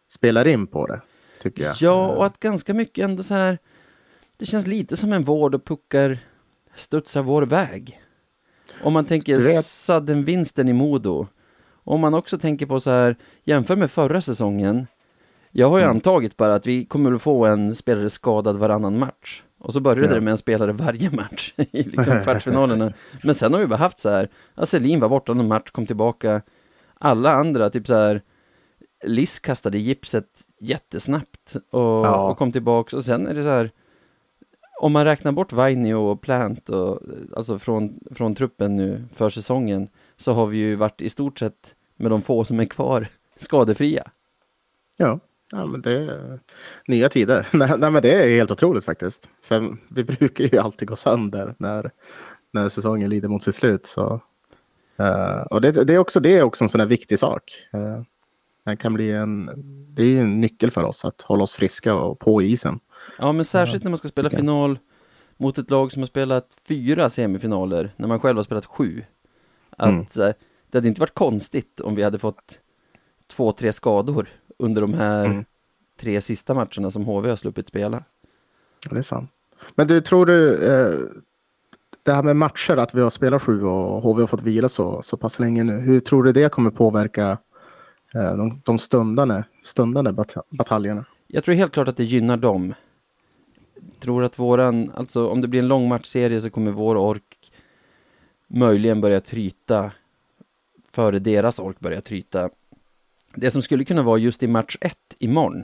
[0.09, 1.01] spelar in på det,
[1.41, 1.75] tycker jag.
[1.79, 3.57] Ja, och att ganska mycket ändå så här,
[4.37, 6.17] det känns lite som en vård och puckar
[6.75, 8.01] studsar vår väg.
[8.83, 11.27] Om man tänker vet- sudden-vinsten i Modo.
[11.83, 14.87] Om man också tänker på så här, jämför med förra säsongen.
[15.51, 15.95] Jag har ju Mm.
[15.95, 19.43] antagit bara att vi kommer att få en spelare skadad varannan match.
[19.63, 20.13] Och så började Ja.
[20.13, 22.93] det med en spelare varje match i liksom kvartsfinalerna.
[23.23, 25.85] Men sen har vi bara haft så här, ja, Selin var borta någon match, kom
[25.85, 26.41] tillbaka.
[26.99, 28.21] Alla andra, typ så här,
[29.05, 30.27] Liss kastade gipset
[30.59, 32.29] jättesnabbt och, Ja.
[32.29, 33.71] och kom tillbaks och sen är det så här
[34.81, 36.99] om man räknar bort Vainio och Plant och,
[37.35, 41.75] alltså från, från truppen nu för säsongen så har vi ju varit i stort sett
[41.95, 43.07] med de få som är kvar
[43.39, 44.03] skadefria.
[44.97, 45.19] Ja,
[45.53, 46.39] ja men det är
[46.87, 47.47] nya tider.
[47.53, 49.29] nej, nej, men det är helt otroligt faktiskt.
[49.41, 51.91] För vi brukar ju alltid gå sönder när,
[52.51, 53.85] när säsongen lider mot sitt slut.
[53.85, 54.21] Så,
[54.97, 57.43] eh, och det, det, är också, det är också en sån här viktig sak.
[57.75, 58.01] Uh,
[58.65, 59.49] det kan bli en,
[59.89, 62.79] det är en nyckel för oss att hålla oss friska och på isen.
[63.19, 64.79] Ja, men särskilt när man ska spela final
[65.37, 69.03] mot ett lag som har spelat fyra semifinaler när man själv har spelat sju.
[69.77, 70.29] Att Mm.
[70.29, 70.35] eh,
[70.71, 72.59] det hade inte varit konstigt om vi hade fått
[73.27, 74.27] två, tre skador
[74.59, 75.45] under de här Mm.
[75.99, 78.03] tre sista matcherna som HV har sluppit spela.
[78.83, 79.31] Ja, det är sant.
[79.75, 80.99] Men du, tror du eh,
[82.03, 85.01] det här med matcher, att vi har spelat sju och HV har fått vila så,
[85.01, 85.73] så pass länge nu.
[85.79, 87.37] Hur tror du det kommer påverka
[88.13, 91.05] eh, de, de stundande, stundande bat bataljerna?
[91.27, 92.73] Jag tror helt klart att det gynnar dem.
[93.99, 97.51] Tror att våran, alltså om det blir en lång matchserie så kommer vår ork
[98.47, 99.91] möjligen börja tryta
[100.91, 102.49] före deras ork börjar tryta.
[103.35, 105.63] Det som skulle kunna vara just i match 1 imorgon,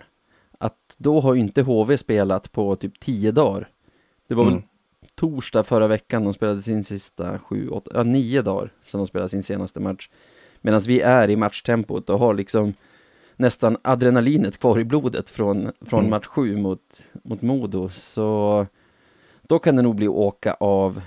[0.57, 3.69] att då har inte HV spelat på typ 10 dagar.
[4.27, 4.53] Det var Mm.
[4.55, 4.63] väl
[5.15, 9.29] torsdag förra veckan de spelade sin sista sju, åtta, ja nio dagar sedan de spelade
[9.29, 10.09] sin senaste match.
[10.61, 12.73] Medan vi är i matchtempot och har liksom
[13.35, 16.09] nästan adrenalinet kvar i blodet från, från Mm.
[16.09, 16.81] match sju mot,
[17.23, 17.89] mot Modo.
[17.89, 18.65] Så
[19.41, 21.01] då kan det nog bli åka av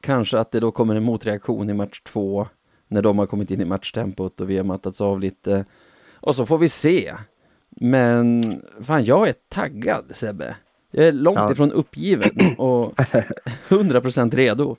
[0.00, 2.46] kanske att det då kommer en motreaktion i match två
[2.88, 5.64] när de har kommit in i matchtempot och vi har mattats av lite.
[6.26, 7.14] Och så får vi se.
[7.80, 8.42] Men
[8.82, 10.56] fan, jag är taggad Sebbe.
[10.90, 11.52] Jag är långt Ja.
[11.52, 12.92] ifrån uppgiven och
[13.68, 14.76] 100% redo.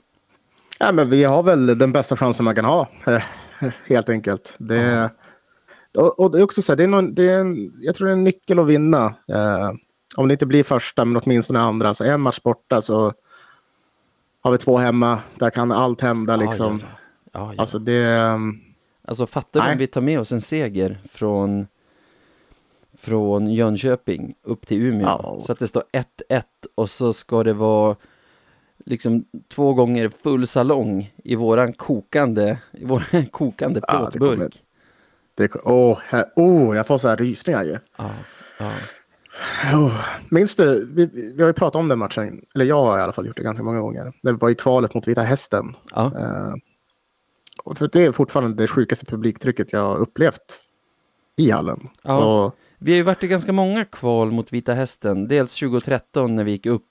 [0.78, 2.88] Ja, men vi har väl den bästa chansen man kan ha,
[3.86, 4.56] helt enkelt.
[4.58, 5.10] Det,
[5.98, 8.06] och, och det är också så här, det är någon, det är en, jag tror
[8.06, 9.14] det är en nyckel att vinna.
[9.32, 9.70] Eh,
[10.16, 11.94] om det inte blir första, men åtminstone andra.
[11.94, 13.12] Så en match borta så
[14.40, 15.18] har vi två hemma.
[15.34, 16.80] Där kan allt hända liksom.
[16.82, 16.98] Ja, ja,
[17.32, 17.40] ja.
[17.40, 17.60] Ja, ja.
[17.60, 18.32] Alltså det...
[19.08, 21.66] Alltså fattar du om vi tar med oss en seger från
[22.98, 25.40] från Jönköping upp till Umeå Ja.
[25.40, 26.42] så att det står 1-1
[26.74, 27.96] och så ska det vara
[28.84, 34.38] liksom två gånger full salong i våran kokande, i våran kokande Ja, det plåtburk.
[34.38, 34.50] kommer-
[35.34, 37.78] det, åh, här, oh, jag får så här rysningar ju.
[37.96, 38.10] Ja,
[38.58, 38.70] ja.
[39.74, 43.02] Oh, minns du, vi, vi har ju pratat om den matchen, eller jag har i
[43.02, 44.12] alla fall gjort det ganska många gånger.
[44.22, 45.74] Det var i kvalet mot Vita Hästen.
[45.94, 46.04] ja.
[46.18, 46.54] Eh,
[47.68, 50.60] och för det är fortfarande det sjukaste publiktrycket jag har upplevt
[51.36, 51.88] i hallen.
[52.02, 52.44] Ja.
[52.44, 55.28] Och, Vi har ju varit i ganska många kval mot Vita Hästen.
[55.28, 56.84] Dels 2013 när vi gick upp.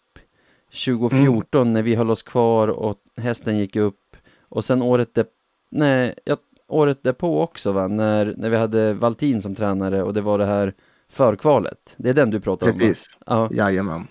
[0.85, 1.73] 2014 Mm.
[1.73, 4.15] när vi höll oss kvar och hästen gick upp.
[4.49, 5.25] Och sen året där,
[5.69, 6.37] nej, ja,
[6.67, 7.87] året därpå också va?
[7.87, 10.73] När, när vi hade Valtin som tränare och det var det här
[11.09, 11.95] förkvalet.
[11.97, 12.79] Det är den du pratar om va?
[12.79, 14.07] precis, Ja, jajamän.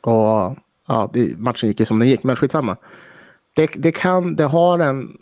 [0.00, 0.56] Och
[0.86, 2.76] ja, det, matchen gick ju som den gick, men skitsamma.
[3.54, 5.16] Det, det kan, det har en,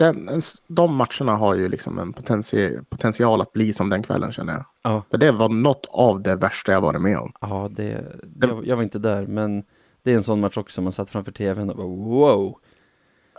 [0.00, 4.32] den, en, de matcherna har ju liksom en potential, potential att bli som den kvällen
[4.32, 4.64] känner jag.
[4.82, 7.32] ja, För det var något av det värsta jag varit med om.
[7.40, 8.04] ja det,
[8.40, 9.64] jag, jag var inte där men
[10.02, 10.82] det är en sån match också.
[10.82, 12.58] Man satt framför tvn och bara wow.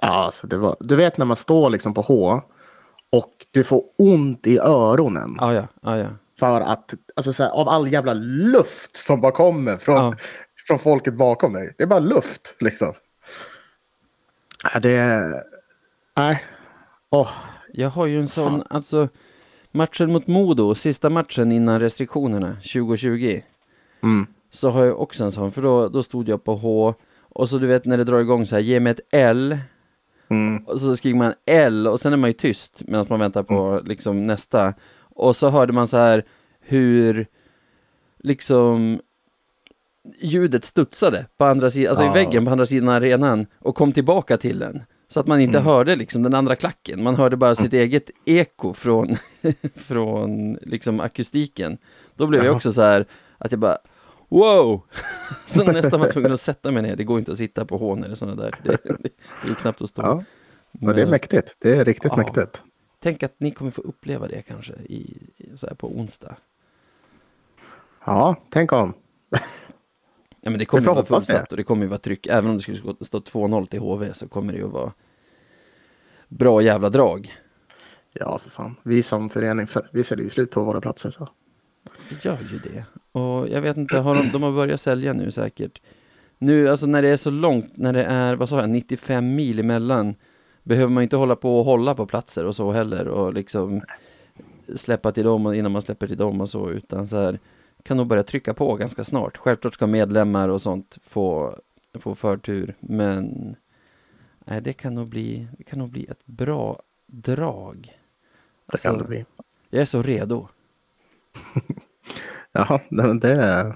[0.02, 2.42] Ja, alltså det var, du vet när man står liksom på H
[3.10, 5.36] och du får ont i öronen.
[5.40, 6.08] Ja, ja, ja, ja.
[6.40, 10.14] För att, alltså så här, av all jävla luft som bara kommer från, Ja.
[10.68, 11.74] från folket bakom dig.
[11.78, 12.94] Det är bara luft liksom.
[14.74, 15.44] Ja, det,
[16.22, 16.44] nej.
[17.10, 17.30] Åh,
[17.74, 18.64] Jag har ju en sån, Fan.
[18.70, 19.08] alltså
[19.72, 23.42] matchen mot Modo, sista matchen innan restriktionerna 2020.
[24.04, 24.26] mm.
[24.54, 27.58] Så har jag också en sån, för då, då stod jag på H och så
[27.58, 29.58] du vet när det drar igång så här, ge mig ett L
[30.30, 30.64] Mm.
[30.66, 33.82] och så skriver man L och sen är man ju tyst medan man väntar på
[33.86, 34.74] liksom nästa.
[35.00, 36.24] Och så hörde man så här
[36.60, 37.28] hur
[38.20, 39.00] liksom
[40.22, 42.12] ljudet studsade på andra sidan, alltså Ja.
[42.12, 44.84] i väggen på andra sidan arenan och kom tillbaka till den.
[45.12, 45.66] Så att man inte Mm.
[45.66, 49.16] hörde liksom den andra klacken, man hörde bara sitt eget eko från,
[49.76, 51.78] från liksom akustiken.
[52.16, 52.56] Då blev jag Jaha.
[52.56, 53.06] också så här
[53.38, 53.78] att jag bara
[54.30, 54.82] Wow!
[55.46, 56.96] Så nästan var jag tvungen att sätta mig ner.
[56.96, 58.56] Det går inte att sitta på hån eller sådana där.
[58.64, 58.98] Det, det,
[59.46, 60.02] det är knappt att stå.
[60.02, 60.12] Ja,
[60.88, 61.56] och det är Men mäktigt.
[61.60, 62.18] Det är riktigt Ja.
[62.18, 62.64] mäktigt.
[63.00, 66.36] Tänk att ni kommer få uppleva det kanske i, i, så här på onsdag.
[68.06, 68.94] Ja, tänk om.
[70.42, 71.08] Ja men det kommer Vi ju vara det.
[71.08, 72.28] fullsatt och det kommer ju vara tryck.
[72.28, 74.92] Även om det skulle stå- stå 2-0 till HV så kommer det ju vara
[76.28, 77.34] bra jävla drag.
[78.14, 78.76] Ja, för fan.
[78.84, 81.12] Vi som förening, för, vi säljer ju slut på våra platser.
[81.12, 81.30] Så.
[82.10, 82.86] Det gör ju det.
[83.20, 85.82] Och jag vet inte, har de, de har börjat sälja nu säkert.
[86.38, 89.60] Nu, alltså när det är så långt, när det är, vad sa jag, 95 mil
[89.60, 90.16] emellan,
[90.64, 93.82] behöver man inte hålla på och hålla på platser och så heller och liksom
[94.76, 97.40] släppa till dem innan man släpper till dem och så, utan så här,
[97.84, 99.38] kan nog börja trycka på ganska snart.
[99.38, 101.60] Självklart ska medlemmar och sånt få,
[102.00, 103.56] få förtur, men
[104.46, 107.98] nej, det kan nog bli, det kan nog bli ett bra drag.
[108.72, 109.26] Det kan det Alltså, bli.
[109.70, 110.48] jag är så redo.
[112.54, 113.76] Ja, det, det,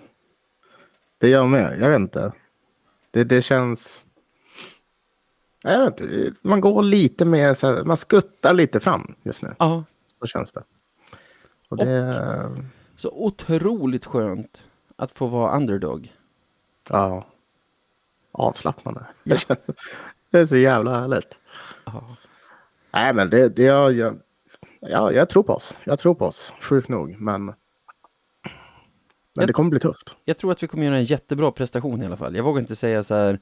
[1.18, 1.80] det gör jag med.
[1.82, 2.32] Jag vet inte.
[3.12, 4.04] Det, det känns...
[5.62, 6.34] Jag vet inte.
[6.42, 9.56] Man går lite mer, så här, man skuttar lite fram just nu.
[9.60, 9.84] Ja,
[10.20, 10.64] Så känns det.
[11.70, 12.56] Och det...
[12.98, 14.64] Så otroligt skönt
[14.96, 16.14] att få vara underdog.
[16.90, 17.26] Ja.
[18.32, 19.06] Avslappnande.
[19.24, 19.38] Ja.
[20.30, 21.40] Det är så jävla härligt.
[21.86, 22.16] Ja.
[22.94, 24.16] Nej, men det, det jag, jag,
[24.80, 25.76] ja, jag tror på oss.
[25.84, 27.16] Jag tror på oss, sjukt nog.
[27.20, 27.56] Men, men
[29.34, 30.16] Jag- det kommer bli tufft.
[30.26, 32.36] Jag tror att vi kommer göra en jättebra prestation i alla fall.
[32.36, 33.40] Jag vågar inte säga så här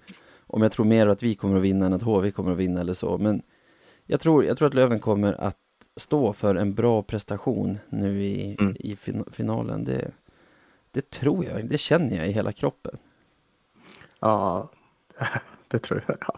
[0.48, 2.82] om jag tror mer att vi kommer att vinna än att HV kommer att vinna
[2.82, 3.18] eller så.
[3.18, 3.42] Men
[4.06, 5.58] jag tror, jag tror att Löven kommer att
[5.98, 8.76] stå för en bra prestation nu i, Mm.
[8.80, 9.84] i fin, finalen.
[9.84, 10.12] Det,
[10.92, 12.98] det tror jag, det känner jag i hela kroppen.
[14.20, 14.70] Ja,
[15.68, 16.18] det tror jag.
[16.28, 16.38] Ja.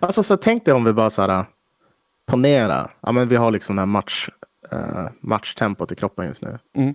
[0.00, 1.44] Alltså, så tänk dig om vi bara så här,
[2.26, 2.90] ponera.
[3.00, 4.28] Ja, men vi har liksom det här match,
[4.72, 6.58] eh, matchtempot i kroppen just nu.
[6.74, 6.94] Mm.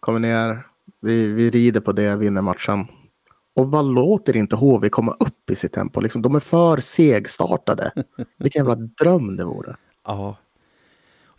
[0.00, 0.62] Kommer ner,
[1.00, 2.86] vi, vi rider på det, vinner matchen.
[3.54, 6.00] Och vad låter inte HV komma upp i sitt tempo?
[6.00, 7.92] Liksom, de är för segstartade.
[8.38, 9.76] Vilken jävla dröm det vore.
[10.04, 10.36] Ja.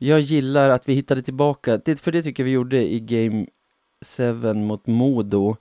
[0.01, 3.45] Jag gillar att vi hittade tillbaka, det, för det tycker jag vi gjorde i Game
[4.17, 5.55] 7 mot Modo.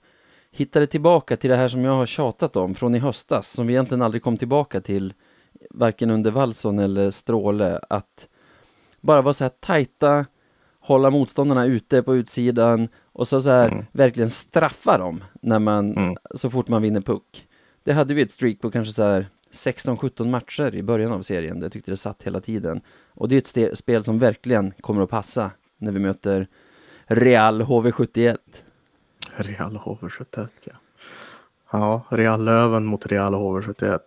[0.51, 3.73] Hittade tillbaka till det här som jag har tjatat om från i höstas, som vi
[3.73, 5.13] egentligen aldrig kom tillbaka till
[5.69, 8.27] varken under Wallson eller Stråle, att
[9.01, 10.25] bara vara så här tajta,
[10.79, 13.85] hålla motståndarna ute på utsidan och så, så här Mm.
[13.91, 16.15] verkligen straffa dem när man, Mm.
[16.35, 17.47] så fort man vinner puck.
[17.83, 21.61] Det hade vi ett streak på kanske så här 16-17 matcher i början av serien.
[21.61, 22.81] Jag tyckte det satt hela tiden.
[23.09, 26.47] Och det är ett spel som verkligen kommer att passa när vi möter
[27.05, 28.37] Real HV71.
[29.35, 30.73] Real HV71 ja.
[31.71, 33.99] Ja, Real Löven mot Real HV71.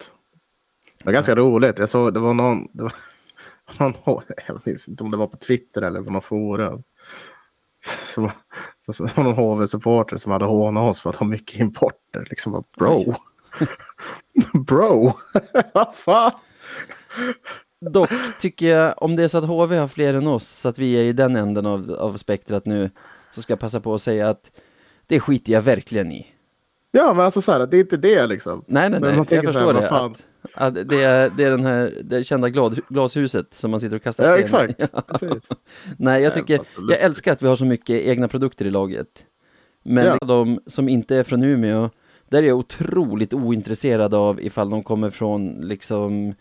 [0.98, 1.78] Det var ganska roligt.
[1.78, 2.92] Jag såg, det var någon, det var
[3.78, 6.82] någon, jag minns inte om det var på Twitter eller på något forum.
[8.06, 8.30] Som,
[8.92, 12.26] så var någon HV-supporter som hade hånat oss för att ha mycket importer.
[12.30, 13.14] Liksom bara, bro.
[14.66, 15.12] bro.
[15.74, 16.32] Vad fan.
[17.80, 18.10] Dock
[18.40, 20.94] tycker jag, om det är så att HV har fler än oss, så att vi
[20.94, 22.90] är i den änden av, av spektrat nu,
[23.34, 24.50] så ska jag passa på att säga att
[25.06, 26.26] det skiter jag verkligen i.
[26.90, 28.64] Ja, men alltså så här, det är inte det liksom.
[28.66, 29.90] Nej, nej, nej, jag här, förstår vad det.
[29.90, 33.96] Att, att det, är, det är den här, det kända glad, glashuset som man sitter
[33.96, 34.72] och kastar Ja, sten i.
[34.72, 35.06] exakt.
[35.20, 35.48] Precis.
[35.98, 39.26] Nej, jag tycker, jag älskar att vi har så mycket egna produkter i laget.
[39.82, 40.18] Men Ja.
[40.26, 41.90] de som inte är från Umeå,
[42.32, 46.34] där är jag otroligt ointresserad av ifall de kommer från liksom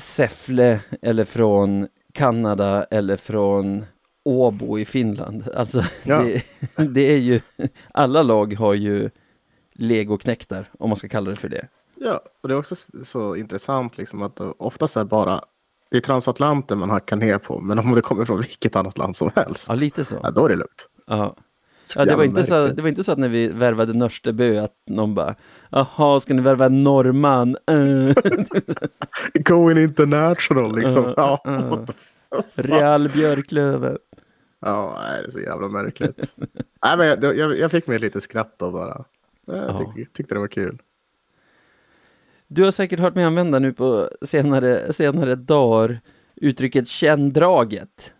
[0.00, 3.84] Säffle eller från Kanada eller från
[4.24, 5.48] Åbo i Finland.
[5.56, 6.22] Alltså, Ja.
[6.22, 6.42] det,
[6.84, 7.40] det är ju,
[7.94, 9.10] alla lag har ju
[9.72, 11.68] legoknektar, om man ska kalla det för det.
[11.96, 15.44] Ja, och det är också så- intressant liksom att det oftast är bara
[15.90, 17.60] det är transatlanten man hackar ner på.
[17.60, 20.16] Men om det kommer från vilket annat land som helst, Ja, lite så.
[20.22, 20.88] ja, då är det lugnt.
[21.06, 21.36] Ja.
[21.96, 24.74] Ja, det, var inte så, det var inte så att när vi värvade Nörstebö att
[24.86, 25.34] någon bara
[25.70, 27.56] Jaha, ska ni värva en norrman?
[27.70, 28.14] Uh,
[29.34, 31.04] Going international liksom.
[31.04, 31.84] Uh, ja, uh.
[32.54, 33.98] Real Björklöven.
[34.60, 36.34] ja, det är så jävla märkligt.
[36.84, 39.04] nej, men jag, jag, jag fick mig lite skratt då bara.
[39.46, 39.78] Jag Ja.
[39.78, 40.78] tyckte, tyckte det var kul.
[42.46, 46.00] Du har säkert hört mig använda nu på senare, senare dagar
[46.36, 48.12] uttrycket känn draget.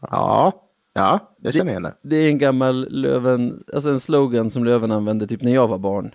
[0.00, 0.52] Ja,
[0.92, 1.94] ja, jag Det- känner igen det.
[2.02, 5.78] Det är en gammal Löven, alltså en slogan som Löven använde typ när jag var
[5.78, 6.14] barn.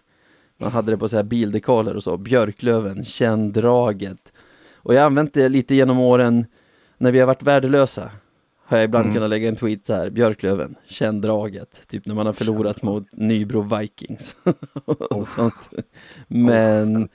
[0.57, 4.31] Man hade det på så här bildekaler och så, Björklöven, känn draget.
[4.75, 6.45] Och jag har använt det lite genom åren
[6.97, 8.11] när vi har varit värdelösa.
[8.67, 9.15] Har jag ibland Mm.
[9.15, 11.87] kunnat lägga en tweet så här, Björklöven, känn draget.
[11.87, 14.35] Typ när man har förlorat mot Nybro Vikings.
[14.85, 15.69] och sånt.
[16.27, 17.09] Men,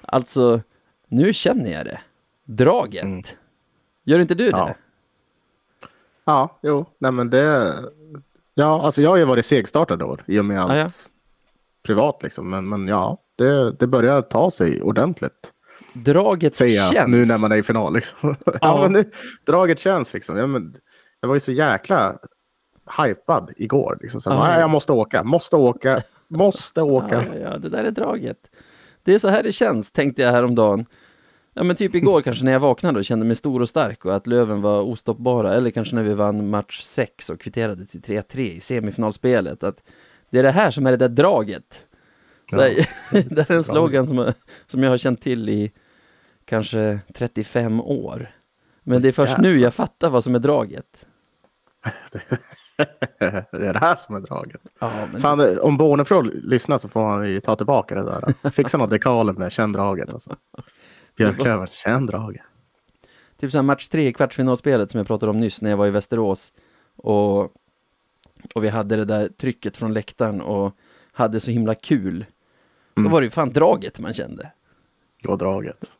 [0.00, 0.60] alltså,
[1.08, 2.00] nu känner jag det.
[2.44, 3.04] Draget.
[3.04, 3.22] Mm.
[4.04, 4.50] Gör inte du det?
[4.50, 4.74] Ja.
[6.24, 7.74] Ja, jo, nej men det.
[8.54, 10.88] Ja, alltså jag har ju varit segstartad år i och med allt Ah, ja.
[11.82, 12.50] privat liksom.
[12.50, 15.52] Men, men ja, det, det börjar ta sig ordentligt.
[15.92, 17.10] Draget Säger jag känns.
[17.10, 18.36] nu när man är i final liksom.
[18.46, 18.80] ja, Ja.
[18.82, 19.10] men nu,
[19.46, 20.36] draget känns liksom.
[20.36, 20.76] Ja, men,
[21.20, 22.16] jag var ju så jäkla
[22.98, 23.98] hypad igår.
[24.00, 24.20] Liksom.
[24.20, 24.44] Så, Ah, ja.
[24.44, 27.24] "Nej, jag måste åka, måste åka, måste åka.
[27.32, 28.38] Ja, ja, det där är draget.
[29.02, 30.86] Det är så här det känns, tänkte jag häromdagen.
[31.54, 34.14] Ja, men typ igår kanske när jag vaknade och kände mig stor och stark och
[34.16, 35.54] att Löven var ostoppbara.
[35.54, 39.62] Eller kanske när vi vann match 6 och kvitterade till 3-3 i semifinalspelet.
[39.62, 39.82] Att
[40.30, 41.86] det är det här som är det där draget.
[42.50, 42.56] Ja.
[43.10, 44.34] det är en slogan som, jag-
[44.66, 45.72] som jag har känt till i
[46.44, 48.30] kanske 35 år.
[48.82, 51.06] Men det är först nu jag fattar vad som är draget.
[53.18, 54.60] det är det här som är draget.
[54.78, 58.02] Ja, men Fan, om Bornefro lyssnar så får han ju ta tillbaka det
[58.42, 58.50] där.
[58.50, 60.12] Fixa något dekaler med känn draget.
[60.12, 60.36] Alltså.
[61.16, 62.42] Björklöven, känn draget.
[63.40, 65.90] Typ så match tre i kvartsfinalspelet som jag pratade om nyss när jag var i
[65.90, 66.52] Västerås.
[66.96, 67.40] Och,
[68.54, 70.76] och vi hade det där trycket från läktaren och
[71.12, 72.24] hade så himla kul.
[72.94, 73.12] Då Mm.
[73.12, 74.52] var det ju fan draget man kände.
[75.22, 75.92] Gå draget.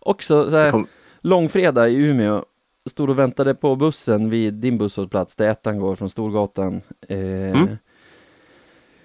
[0.00, 0.86] Också så Det här, kom-
[1.20, 2.44] långfredag i Umeå.
[2.86, 6.80] Stod och väntade på bussen vid din busshållplats där ettan går från Storgatan.
[7.08, 7.76] Eh, Mm.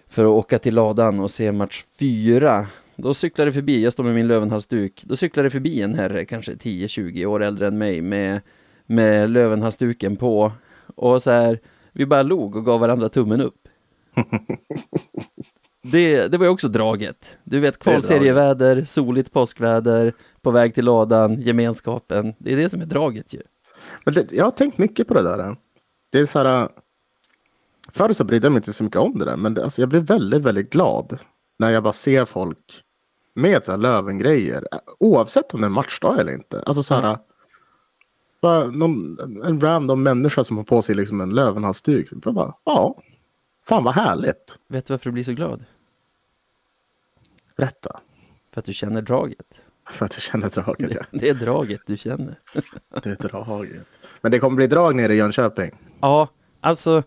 [0.08, 2.68] För att åka till ladan och se match fyra.
[2.96, 5.04] Då cyklade det förbi, jag står med min Lövenhalsduk.
[5.06, 8.42] Då cyklade det förbi en herre, kanske 10-20 år äldre än mig, med,
[8.86, 10.52] med Lövenhalsduken på.
[10.96, 11.60] Och så här,
[11.92, 13.68] vi bara log och gav varandra tummen upp.
[15.84, 17.38] Det, det var ju också draget.
[17.44, 22.34] Du vet, kvalserieväder, soligt påskväder, på väg till ladan, gemenskapen.
[22.38, 23.42] Det är det som är draget ju.
[24.06, 25.56] Men det, jag har tänkt mycket på det där.
[26.10, 26.70] Det är så här.
[27.92, 29.38] Förr så brydde jag mig inte så mycket om det där.
[29.38, 31.20] Men det, alltså, jag blir väldigt, väldigt glad.
[31.62, 32.84] När jag bara ser folk
[33.34, 34.68] med så här Löven-grejer.
[35.00, 36.64] Oavsett om det är matchdag eller inte.
[36.66, 37.18] Alltså så här.
[38.42, 42.10] Bara någon, en random människa som har på sig liksom en Lövenhalsduk.
[42.66, 43.02] Ja,
[43.66, 44.58] fan vad härligt.
[44.68, 45.64] Vet du varför du blir så glad?
[47.56, 48.00] Berätta.
[48.54, 49.54] För att du känner draget.
[49.92, 50.94] För att jag känner draget.
[50.94, 51.02] Ja.
[51.12, 52.40] Det är draget du känner.
[53.04, 53.88] Det är draget.
[54.22, 55.72] Men det kommer bli drag nere i Jönköping.
[56.00, 56.28] Ja,
[56.62, 57.04] alltså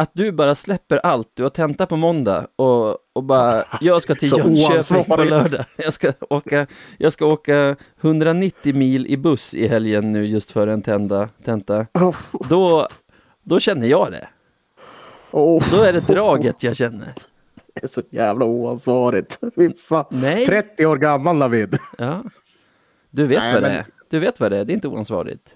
[0.00, 4.14] att du bara släpper allt, du har tenta på måndag och, och bara, jag ska
[4.14, 5.64] till Jönköping på lördag.
[5.76, 6.66] Jag ska, åka,
[6.98, 11.28] jag ska åka 190 mil i buss i helgen nu just för en tenta.
[11.44, 11.86] tenta.
[11.94, 12.16] Oh,
[12.48, 12.88] Då,
[13.42, 14.28] då känner jag det.
[15.30, 17.14] oh, Då är det draget jag känner.
[17.74, 19.38] det är så jävla oansvarigt.
[20.10, 20.46] Nej.
[20.46, 21.78] 30 år gammal David.
[21.98, 22.22] Ja.
[23.10, 23.84] Du vet Nej, vad det men- är.
[24.10, 25.54] Du vet vad det är, det är inte oansvarigt.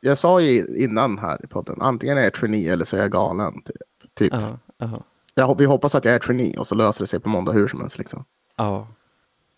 [0.00, 3.10] Jag sa ju innan här i podden, antingen är jag trainee eller så är jag
[3.12, 3.62] galen.
[3.62, 3.76] Typ.
[4.14, 4.32] typ.
[4.32, 5.02] Ja, ja,
[5.34, 7.68] Jag, vi hoppas att jag är trainee och så löser det sig på måndag hur
[7.68, 7.98] som helst.
[7.98, 8.24] Liksom.
[8.56, 8.88] ja,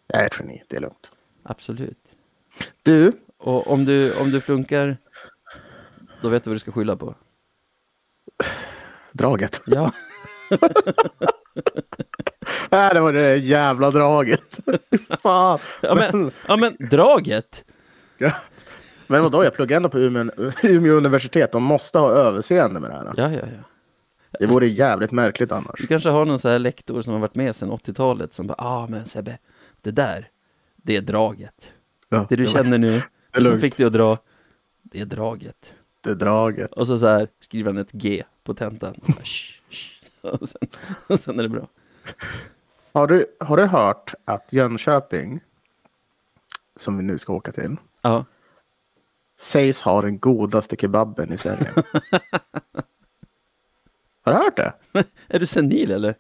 [0.07, 1.11] Jag är trainee, det är lugnt.
[1.43, 1.99] absolut.
[2.83, 4.97] Du, Och om du, om du flunkar,
[6.23, 7.15] då vet du vad du ska skylla på.
[9.13, 9.63] draget.
[9.67, 9.93] Ja,
[12.71, 14.61] Nej, det var det jävla draget.
[15.23, 15.59] Fan.
[15.83, 17.65] ja, men, ja men draget.
[19.13, 20.31] Men vadå, jag pluggar ändå på Umeå,
[20.63, 21.53] Umeå universitet.
[21.53, 23.15] De måste ha överseende med det här.
[23.17, 23.63] Ja, ja, ja.
[24.41, 25.81] Det vore jävligt märkligt annars.
[25.81, 28.55] Du kanske har någon så här lektor som har varit med sedan 80-talet som bara,
[28.59, 29.39] ah men Sebbe,
[29.81, 30.29] det där,
[30.77, 31.73] det är draget.
[32.09, 32.97] Ja, Det du känner nu,
[33.33, 34.19] är det som fick dig att dra,
[34.83, 35.75] det är draget.
[36.01, 36.73] Det är draget.
[36.73, 38.95] Och så, så här skriver han ett G på tentan.
[39.03, 40.69] Och, bara, "Shh, shh." och, sen,
[41.07, 41.69] och sen är det bra.
[42.93, 45.41] Har du, har du hört att Jönköping,
[46.77, 48.25] som vi nu ska åka till, Ja,
[49.43, 51.71] sägs ha den godaste kebaben i Sverige?
[54.25, 54.73] har du hört det?
[55.29, 56.15] är du senil eller?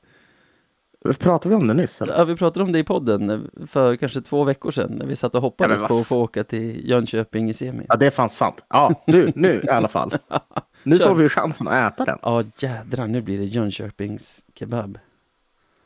[1.18, 2.02] Pratade vi om det nyss?
[2.02, 2.18] Eller?
[2.18, 5.34] Ja, vi pratade om det i podden för kanske två veckor sedan när vi satt
[5.34, 7.86] och hoppades Ja, på att få åka till Jönköping i semin.
[7.88, 8.64] Ja, det är fan sant.
[8.68, 10.16] Ja, du, nu i alla fall.
[10.84, 11.08] Nu Kör.
[11.08, 12.18] får vi chansen att äta den.
[12.22, 14.98] Ja, jädrar, nu blir det Jönköpings kebab.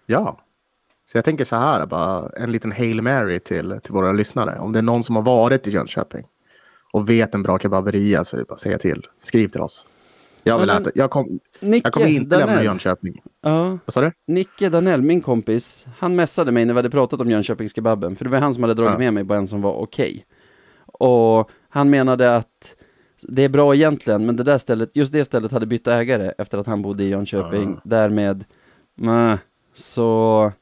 [0.07, 0.41] Ja.
[1.05, 4.59] Så jag tänker så här, bara en liten Hail Mary till, till våra lyssnare.
[4.59, 6.27] Om det är någon som har varit i Jönköping
[6.93, 9.03] och vet en bra kebaberia så är det bara att säga till.
[9.19, 9.87] Skriv till oss.
[10.43, 10.91] Jag vill Ja, men- äta.
[10.95, 12.65] Jag, kom, Nicke jag kommer inte lämna Danell.
[12.65, 13.23] Jönköping.
[13.43, 14.13] Ja, Vad sa du?
[14.27, 18.31] Nicke Danell, min kompis, han messade mig när vi hade pratat om Jönköpingskebaben, för det
[18.31, 18.99] var han som hade dragit Ja.
[18.99, 20.27] med mig på en som var okej.
[20.87, 22.77] Och han menade att
[23.23, 26.59] det är bra egentligen, men det där stället, just det stället hade bytt ägare efter
[26.59, 27.75] att han bodde i Jönköping.
[27.77, 27.81] Ah.
[27.85, 28.45] Därmed,
[28.95, 29.37] meh.
[29.75, 30.53] så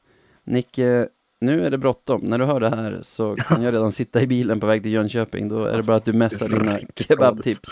[0.43, 1.07] Nicke,
[1.39, 2.21] nu är det bråttom.
[2.21, 4.91] När du hör det här så kan jag redan sitta i bilen på väg till
[4.91, 5.47] Jönköping.
[5.47, 7.69] Då är det bara att du messar dina kebabtips.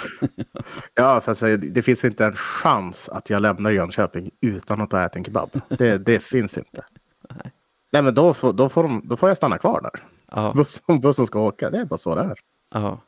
[0.93, 5.15] Ja, säga, det finns inte en chans att jag lämnar Jönköping utan att ha ätit
[5.15, 5.49] en kebab.
[5.69, 6.83] Det, det finns inte.
[7.91, 10.03] Nej, men då får, då, får de, då får jag stanna kvar där.
[10.31, 11.69] Ja, Bussen, bussen ska åka.
[11.69, 12.39] Det är bara så det är.
[12.73, 13.01] ja.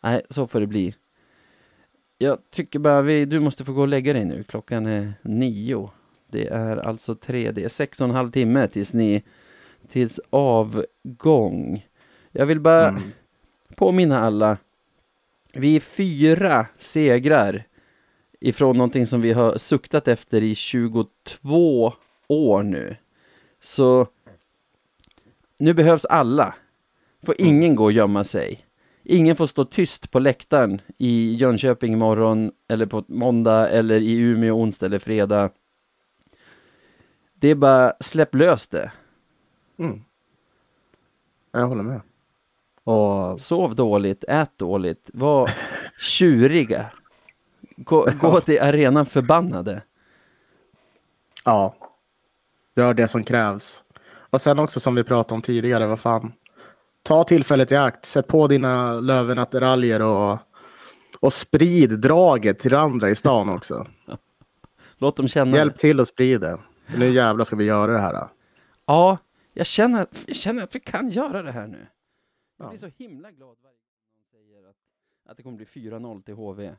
[0.00, 0.94] Nej, så får det bli.
[2.18, 4.44] Jag tycker bara vi, du måste få gå och lägga dig nu.
[4.44, 5.90] Klockan är nio.
[6.28, 9.22] Det är alltså tre, det är sex och en halv timme tills ni,
[9.88, 11.86] tills avgång.
[12.32, 13.02] Jag vill bara Mm.
[13.76, 14.58] påminna alla.
[15.52, 17.64] Vi är fyra segrar
[18.40, 21.92] ifrån någonting som vi har suktat efter i 22
[22.28, 22.96] år nu.
[23.60, 24.06] Så
[25.58, 26.54] nu behövs alla.
[27.22, 28.66] Får ingen gå och gömma sig.
[29.02, 34.54] Ingen får stå tyst på läktaren i Jönköping imorgon eller på måndag eller i Umeå
[34.60, 35.50] onsdag eller fredag.
[37.46, 38.92] Det är bara släpp lös det.
[39.78, 40.04] Mm.
[41.52, 42.00] Jag håller med.
[42.84, 45.50] Och Sov dåligt, ät dåligt, var
[45.98, 46.86] tjuriga.
[47.76, 49.82] Gå, gå till arenan förbannade.
[51.44, 51.74] ja,
[52.76, 53.84] gör det som krävs.
[54.30, 56.32] Och sen också som vi pratade om tidigare, vad fan.
[57.02, 60.38] Ta tillfället i akt, sätt på dina lövenattiraljer och,
[61.20, 63.86] och sprid draget till andra i stan också.
[64.98, 65.80] Låt dem känna Hjälp det.
[65.80, 66.58] till att sprida det.
[66.98, 68.28] Nu jävlar ska vi göra det här.
[68.86, 69.18] Ja,
[69.52, 71.86] jag känner, jag känner att vi kan göra det här nu.
[72.56, 72.68] Jag Ja.
[72.68, 74.76] blir så himla glad varje gång någon säger att,
[75.30, 76.74] att det kommer bli 4-0 till HV.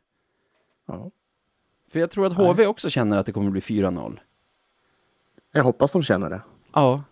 [0.85, 1.11] Ja.
[1.87, 4.19] För jag tror att HV också känner att det kommer bli 4-0.
[5.51, 6.41] Jag hoppas de känner det.
[6.73, 7.03] Ja,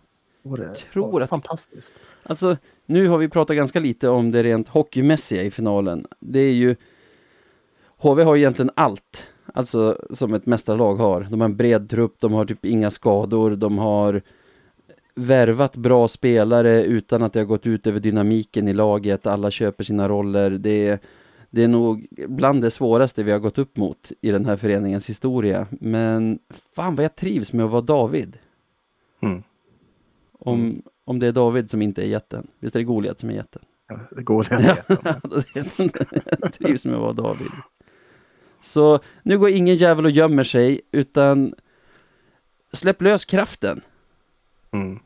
[0.42, 1.92] Och det tror att- Fantastiskt.
[2.22, 6.06] Alltså, nu har vi pratat ganska lite om det rent hockeymässiga i finalen.
[6.20, 6.76] Det är ju...
[7.98, 9.26] HV har egentligen allt,
[9.56, 11.26] alltså som ett mästarlag har.
[11.30, 14.22] De har en bred trupp, de har typ inga skador, de har
[15.14, 19.26] värvat bra spelare utan att det har gått ut över dynamiken i laget.
[19.26, 20.50] Alla köper sina roller.
[20.50, 20.98] Det är,
[21.50, 25.08] det är nog bland det svåraste vi har gått upp mot i den här föreningens
[25.08, 25.66] historia.
[25.70, 26.38] Men
[26.74, 28.38] fan vad jag trivs med att vara David.
[29.22, 29.42] Mm.
[30.32, 32.46] Om, om det är David som inte är jätten.
[32.58, 33.62] Visst är det Goliat som är jätten?
[33.88, 34.84] Ja, Det går det.
[36.40, 37.50] Jag trivs med att vara David.
[38.66, 41.54] Så nu går ingen jävel och gömmer sig, utan
[42.72, 43.80] släpp lös kraften
[44.70, 44.98] Mm.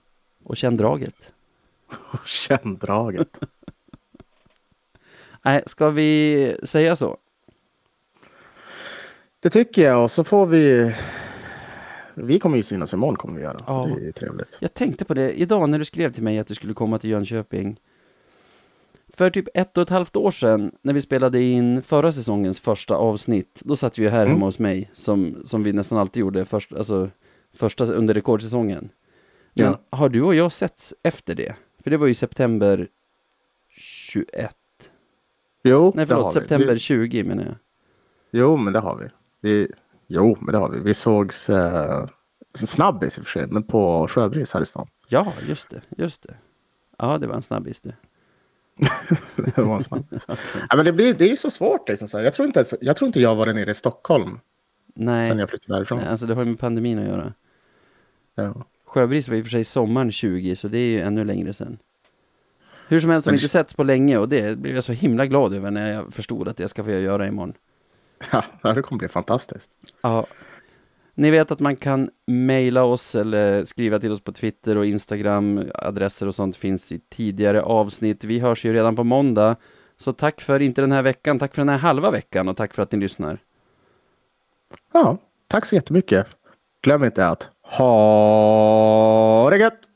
[0.45, 1.33] och känn draget.
[2.25, 3.39] Känn draget.
[5.43, 7.17] Nej, ska vi säga så?
[9.41, 10.95] Det tycker jag och så får vi...
[12.15, 13.57] Vi kommer ju synas imorgon kommer vi göra.
[13.67, 13.89] Ja.
[13.89, 14.59] Så det är trevligt.
[14.61, 17.11] Jag tänkte på det idag när du skrev till mig att du skulle komma till
[17.11, 17.81] Jönköping.
[19.15, 22.95] För typ ett och ett halvt år sedan, när vi spelade in förra säsongens första
[22.95, 24.33] avsnitt, då satt vi ju här Mm.
[24.33, 27.11] hemma hos mig, som, som vi nästan alltid gjorde först, alltså,
[27.55, 28.89] första under rekordsäsongen.
[29.55, 29.79] Men Ja.
[29.91, 31.55] har du och jag setts efter det?
[31.83, 32.89] För det var ju september
[33.69, 34.57] 21.
[35.63, 36.41] Jo, Nej det har förlåt, vi.
[36.41, 37.55] september Vi, 20 menar jag.
[38.31, 39.09] jo, men det har vi.
[39.41, 39.73] vi.
[40.07, 40.81] Jo, men det har vi.
[40.81, 42.07] Vi sågs eh,
[42.55, 44.89] snabbis i och för sig, men på Sjöbris här i stan.
[45.09, 46.35] Ja, just det, just det.
[46.99, 47.95] Ja, det var en snabbis det.
[49.37, 50.05] det var en
[50.71, 51.89] ja, men det, blir, det är ju så svårt.
[51.89, 52.21] Liksom, så.
[52.21, 54.41] Jag, tror inte, jag tror inte jag har varit nere i Stockholm
[54.95, 55.99] Nej, sen jag flyttade därifrån.
[55.99, 57.33] nej, alltså det har ju med pandemin att göra.
[58.35, 58.65] Ja.
[58.85, 61.79] Sjöbris var i och för sig sommaren 20, så det är ju ännu längre sedan.
[62.89, 65.27] Hur som helst har vi inte setts på länge och det blev jag så himla
[65.27, 67.55] glad över när jag förstod att jag ska få göra imorgon.
[68.33, 69.71] Ja, det kommer bli fantastiskt.
[70.03, 70.27] Ja.
[71.15, 75.71] Ni vet att man kan mejla oss eller skriva till oss på Twitter och Instagram.
[75.75, 78.25] Adresser och sånt finns i tidigare avsnitt.
[78.25, 79.57] Vi hörs ju redan på måndag.
[79.97, 82.75] Så tack för inte den här veckan, tack för den här halva veckan och tack
[82.75, 83.39] för att ni lyssnar.
[84.93, 85.17] Ja,
[85.49, 86.27] tack så jättemycket.
[86.83, 89.90] Glöm inte att ha det gött!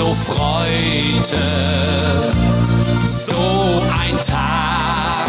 [0.00, 1.36] so freute.
[3.04, 5.28] So ein Tag,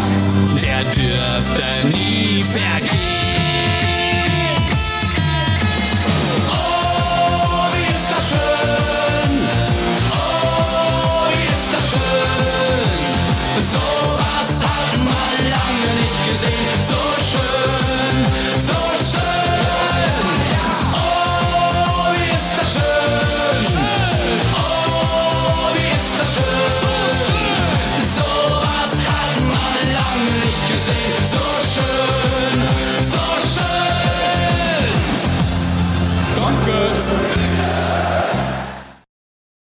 [0.62, 2.81] der dürfte nie vergehen.